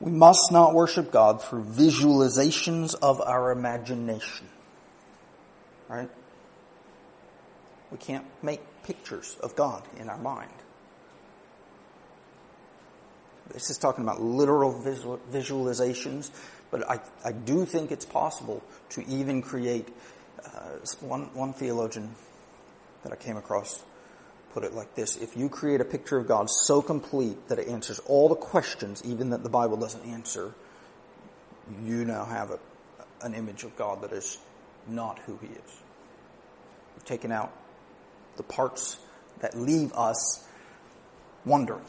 We 0.00 0.10
must 0.10 0.50
not 0.50 0.74
worship 0.74 1.12
God 1.12 1.42
through 1.42 1.64
visualizations 1.64 2.94
of 3.00 3.20
our 3.20 3.52
imagination. 3.52 4.48
Right? 5.88 6.10
We 7.90 7.98
can't 7.98 8.26
make 8.42 8.60
pictures 8.82 9.36
of 9.40 9.54
God 9.54 9.84
in 9.98 10.08
our 10.08 10.18
mind. 10.18 10.50
This 13.52 13.70
is 13.70 13.78
talking 13.78 14.02
about 14.02 14.20
literal 14.20 14.80
visual, 14.80 15.20
visualizations, 15.30 16.30
but 16.70 16.88
I, 16.88 17.00
I 17.24 17.32
do 17.32 17.66
think 17.66 17.92
it's 17.92 18.06
possible 18.06 18.62
to 18.90 19.06
even 19.06 19.42
create. 19.42 19.88
Uh, 20.44 20.78
one, 21.00 21.32
one 21.34 21.52
theologian 21.52 22.14
that 23.02 23.12
I 23.12 23.16
came 23.16 23.36
across 23.36 23.82
put 24.52 24.64
it 24.64 24.74
like 24.74 24.94
this 24.94 25.16
If 25.16 25.36
you 25.36 25.48
create 25.48 25.80
a 25.80 25.84
picture 25.84 26.18
of 26.18 26.26
God 26.26 26.48
so 26.50 26.82
complete 26.82 27.48
that 27.48 27.58
it 27.58 27.68
answers 27.68 27.98
all 28.00 28.28
the 28.28 28.36
questions, 28.36 29.02
even 29.04 29.30
that 29.30 29.42
the 29.42 29.48
Bible 29.48 29.76
doesn't 29.76 30.04
answer, 30.04 30.52
you 31.84 32.04
now 32.04 32.24
have 32.24 32.50
a, 32.50 32.58
an 33.22 33.34
image 33.34 33.64
of 33.64 33.76
God 33.76 34.02
that 34.02 34.12
is 34.12 34.38
not 34.86 35.18
who 35.20 35.38
He 35.40 35.48
is. 35.48 35.80
You've 36.94 37.04
taken 37.04 37.32
out 37.32 37.52
the 38.36 38.42
parts 38.42 38.98
that 39.40 39.56
leave 39.56 39.92
us 39.94 40.44
wondering. 41.44 41.84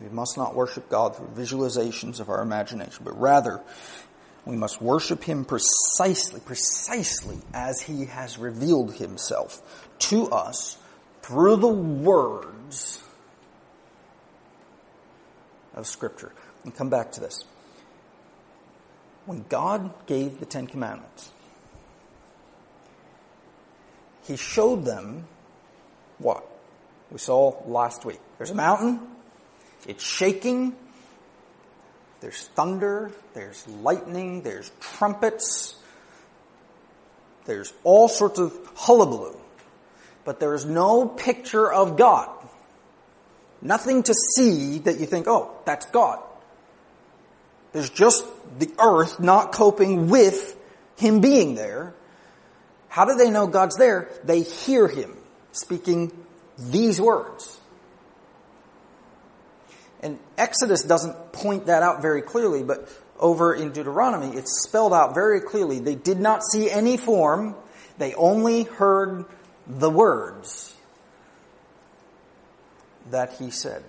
We 0.00 0.08
must 0.10 0.36
not 0.36 0.54
worship 0.54 0.88
God 0.88 1.16
through 1.16 1.28
visualizations 1.34 2.20
of 2.20 2.28
our 2.28 2.40
imagination, 2.40 3.02
but 3.04 3.18
rather 3.18 3.60
we 4.48 4.56
must 4.56 4.80
worship 4.80 5.22
Him 5.22 5.44
precisely, 5.44 6.40
precisely 6.40 7.36
as 7.52 7.82
He 7.82 8.06
has 8.06 8.38
revealed 8.38 8.94
Himself 8.94 9.60
to 9.98 10.30
us 10.30 10.78
through 11.20 11.56
the 11.56 11.68
words 11.68 13.02
of 15.74 15.86
Scripture. 15.86 16.32
And 16.64 16.74
come 16.74 16.88
back 16.88 17.12
to 17.12 17.20
this. 17.20 17.44
When 19.26 19.44
God 19.50 19.92
gave 20.06 20.40
the 20.40 20.46
Ten 20.46 20.66
Commandments, 20.66 21.30
He 24.24 24.36
showed 24.36 24.86
them 24.86 25.26
what? 26.16 26.42
We 27.10 27.18
saw 27.18 27.54
last 27.66 28.06
week. 28.06 28.20
There's 28.38 28.50
a 28.50 28.54
mountain, 28.54 29.00
It's 29.86 30.02
shaking. 30.02 30.74
There's 32.20 32.46
thunder. 32.48 33.12
There's 33.34 33.66
lightning. 33.68 34.42
There's 34.42 34.70
trumpets. 34.80 35.76
There's 37.44 37.72
all 37.84 38.08
sorts 38.08 38.38
of 38.38 38.52
hullabaloo. 38.74 39.36
But 40.24 40.40
there 40.40 40.54
is 40.54 40.64
no 40.64 41.06
picture 41.06 41.72
of 41.72 41.96
God. 41.96 42.28
Nothing 43.62 44.02
to 44.04 44.14
see 44.36 44.78
that 44.80 45.00
you 45.00 45.06
think, 45.06 45.26
oh, 45.26 45.56
that's 45.64 45.86
God. 45.86 46.22
There's 47.72 47.90
just 47.90 48.24
the 48.58 48.70
earth 48.78 49.20
not 49.20 49.52
coping 49.52 50.08
with 50.08 50.56
Him 50.96 51.20
being 51.20 51.54
there. 51.54 51.94
How 52.88 53.04
do 53.04 53.14
they 53.14 53.30
know 53.30 53.46
God's 53.46 53.76
there? 53.76 54.08
They 54.24 54.42
hear 54.42 54.88
Him 54.88 55.16
speaking 55.52 56.12
these 56.58 57.00
words. 57.00 57.57
And 60.02 60.18
Exodus 60.36 60.82
doesn't 60.82 61.32
point 61.32 61.66
that 61.66 61.82
out 61.82 62.02
very 62.02 62.22
clearly, 62.22 62.62
but 62.62 62.88
over 63.18 63.54
in 63.54 63.72
Deuteronomy, 63.72 64.36
it's 64.36 64.62
spelled 64.62 64.92
out 64.92 65.14
very 65.14 65.40
clearly. 65.40 65.80
They 65.80 65.96
did 65.96 66.20
not 66.20 66.42
see 66.44 66.70
any 66.70 66.96
form, 66.96 67.56
they 67.98 68.14
only 68.14 68.62
heard 68.62 69.24
the 69.66 69.90
words 69.90 70.74
that 73.10 73.32
he 73.34 73.50
said. 73.50 73.82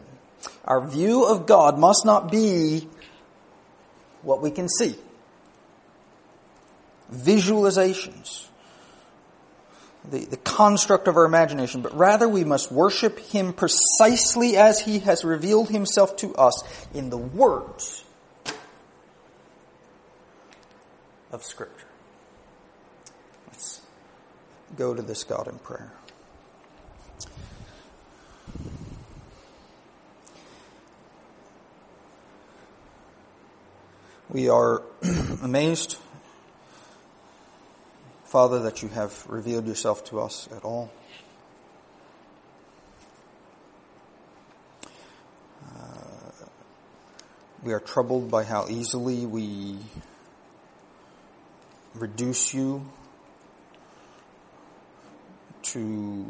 Our 0.65 0.86
view 0.86 1.26
of 1.26 1.45
God 1.45 1.78
must 1.78 2.06
not 2.06 2.32
be 2.32 2.88
what 4.22 4.41
we 4.41 4.52
can 4.52 4.67
see. 4.67 4.95
Visualizations. 7.13 8.48
The, 10.05 10.25
the 10.25 10.38
construct 10.38 11.07
of 11.07 11.17
our 11.17 11.25
imagination, 11.25 11.81
but 11.81 11.95
rather 11.95 12.27
we 12.27 12.43
must 12.43 12.71
worship 12.71 13.19
Him 13.19 13.53
precisely 13.53 14.55
as 14.57 14.79
He 14.79 14.99
has 14.99 15.23
revealed 15.23 15.69
Himself 15.69 16.15
to 16.17 16.33
us 16.35 16.63
in 16.93 17.09
the 17.09 17.17
words 17.17 18.03
of 21.31 21.43
Scripture. 21.43 21.85
Let's 23.47 23.81
go 24.77 24.93
to 24.93 25.01
this 25.01 25.23
God 25.23 25.47
in 25.47 25.59
prayer. 25.59 25.91
We 34.29 34.47
are 34.47 34.83
amazed, 35.41 35.97
Father, 38.29 38.59
that 38.59 38.83
you 38.83 38.89
have 38.89 39.25
revealed 39.27 39.65
yourself 39.65 40.05
to 40.05 40.19
us 40.19 40.47
at 40.55 40.63
all. 40.63 40.91
Uh, 45.65 46.45
we 47.63 47.73
are 47.73 47.79
troubled 47.79 48.29
by 48.29 48.43
how 48.43 48.67
easily 48.69 49.25
we 49.25 49.79
reduce 51.95 52.53
you 52.53 52.87
to 55.63 56.27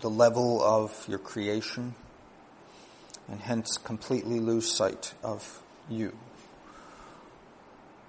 the 0.00 0.10
level 0.10 0.62
of 0.62 1.06
your 1.08 1.18
creation 1.18 1.94
and 3.28 3.40
hence 3.40 3.78
completely 3.78 4.40
lose 4.40 4.70
sight 4.70 5.14
of 5.22 5.62
you 5.88 6.12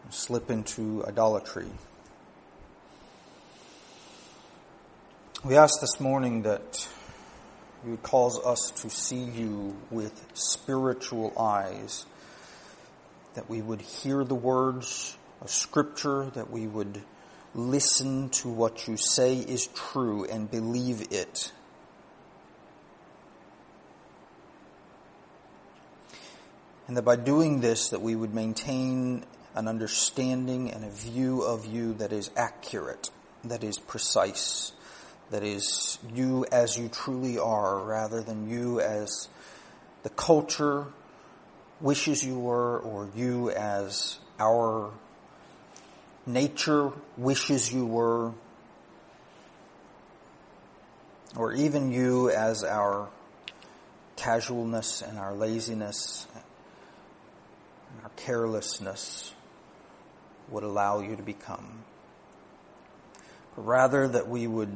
slip 0.10 0.52
into 0.52 1.06
idolatry. 1.08 1.68
We 5.44 5.58
ask 5.58 5.82
this 5.82 6.00
morning 6.00 6.44
that 6.44 6.88
you 7.84 7.92
would 7.92 8.04
cause 8.04 8.40
us 8.46 8.72
to 8.84 8.92
see 8.92 9.24
you 9.24 9.76
with 9.90 10.14
spiritual 10.36 11.34
eyes, 11.36 12.06
that 13.34 13.50
we 13.50 13.60
would 13.60 13.82
hear 13.82 14.24
the 14.24 14.36
words 14.36 15.18
of 15.42 15.50
Scripture, 15.50 16.26
that 16.36 16.52
we 16.52 16.68
would 16.68 17.02
listen 17.56 18.30
to 18.30 18.50
what 18.50 18.88
you 18.88 18.98
say 18.98 19.38
is 19.38 19.66
true 19.66 20.26
and 20.26 20.52
believe 20.52 21.12
it. 21.12 21.52
And 26.88 26.96
that 26.98 27.04
by 27.04 27.16
doing 27.16 27.62
this, 27.62 27.90
that 27.90 28.02
we 28.04 28.16
would 28.16 28.36
maintain 28.36 29.26
an 29.56 29.68
understanding 29.68 30.72
and 30.72 30.86
a 30.86 30.90
view 30.92 31.42
of 31.42 31.66
you 31.66 31.96
that 31.96 32.14
is 32.14 32.30
accurate, 32.38 33.10
that 33.44 33.64
is 33.64 33.80
precise, 33.80 34.74
that 35.32 35.44
is 35.44 35.98
you 36.14 36.46
as 36.52 36.78
you 36.78 36.90
truly 36.90 37.40
are, 37.40 37.80
rather 37.80 38.22
than 38.22 38.50
you 38.50 38.80
as 38.80 39.30
the 40.04 40.10
culture 40.10 40.86
wishes 41.80 42.24
you 42.24 42.38
were, 42.38 42.80
or 42.80 43.10
you 43.16 43.50
as 43.50 44.20
our 44.40 44.92
nature 46.26 46.92
wishes 47.18 47.74
you 47.74 47.86
were, 47.86 48.34
or 51.36 51.54
even 51.54 51.92
you 51.92 52.30
as 52.30 52.64
our 52.64 53.10
casualness 54.18 55.02
and 55.02 55.18
our 55.18 55.34
laziness 55.34 56.28
and 56.36 58.04
our 58.04 58.12
carelessness 58.18 59.34
would 60.50 60.64
allow 60.64 61.00
you 61.00 61.16
to 61.16 61.24
become. 61.24 61.84
Rather 63.56 64.08
that 64.08 64.28
we 64.28 64.46
would 64.46 64.74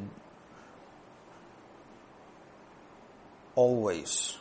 always 3.56 4.38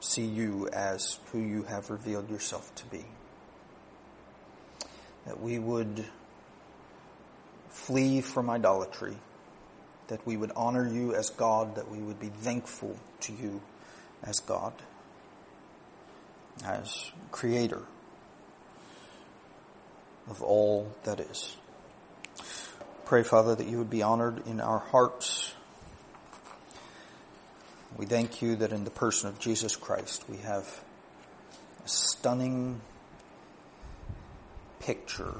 see 0.00 0.24
you 0.24 0.68
as 0.72 1.18
who 1.32 1.38
you 1.38 1.62
have 1.64 1.90
revealed 1.90 2.30
yourself 2.30 2.74
to 2.76 2.86
be. 2.86 3.04
That 5.26 5.40
we 5.40 5.58
would 5.58 6.04
flee 7.68 8.20
from 8.20 8.48
idolatry, 8.50 9.16
that 10.08 10.26
we 10.26 10.36
would 10.36 10.52
honor 10.56 10.88
you 10.88 11.14
as 11.14 11.30
God, 11.30 11.76
that 11.76 11.90
we 11.90 11.98
would 11.98 12.18
be 12.18 12.28
thankful 12.28 12.96
to 13.20 13.32
you 13.32 13.60
as 14.22 14.40
God, 14.40 14.72
as 16.64 17.10
Creator 17.30 17.82
of 20.28 20.42
all 20.42 20.92
that 21.04 21.20
is. 21.20 21.56
Pray, 23.04 23.22
Father, 23.22 23.54
that 23.54 23.66
you 23.66 23.78
would 23.78 23.90
be 23.90 24.02
honored 24.02 24.46
in 24.46 24.60
our 24.60 24.78
hearts. 24.78 25.54
We 27.96 28.06
thank 28.06 28.42
you 28.42 28.56
that 28.56 28.72
in 28.72 28.84
the 28.84 28.90
person 28.90 29.28
of 29.28 29.38
Jesus 29.38 29.74
Christ 29.74 30.24
we 30.28 30.36
have 30.38 30.84
a 31.84 31.88
stunning 31.88 32.80
picture 34.78 35.34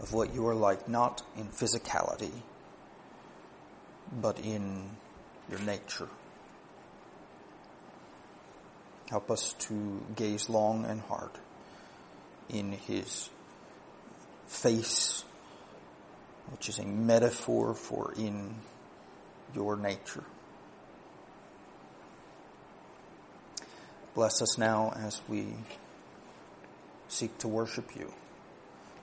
of 0.00 0.12
what 0.12 0.34
you 0.34 0.46
are 0.48 0.54
like, 0.54 0.88
not 0.88 1.22
in 1.36 1.48
physicality, 1.48 2.32
but 4.12 4.40
in 4.40 4.90
your 5.50 5.60
nature. 5.60 6.08
Help 9.08 9.30
us 9.30 9.54
to 9.58 10.02
gaze 10.16 10.48
long 10.48 10.84
and 10.84 11.00
hard 11.02 11.30
in 12.48 12.72
his 12.72 13.28
face, 14.46 15.24
which 16.50 16.68
is 16.68 16.78
a 16.78 16.86
metaphor 16.86 17.74
for 17.74 18.14
in 18.16 18.54
your 19.54 19.76
nature. 19.76 20.24
Bless 24.14 24.42
us 24.42 24.58
now 24.58 24.92
as 24.96 25.20
we 25.28 25.54
seek 27.08 27.36
to 27.38 27.48
worship 27.48 27.96
you 27.96 28.12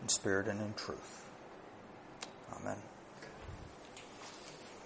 in 0.02 0.10
spirit 0.10 0.48
and 0.48 0.60
in 0.60 0.74
truth. 0.74 1.26
Amen. 2.54 2.78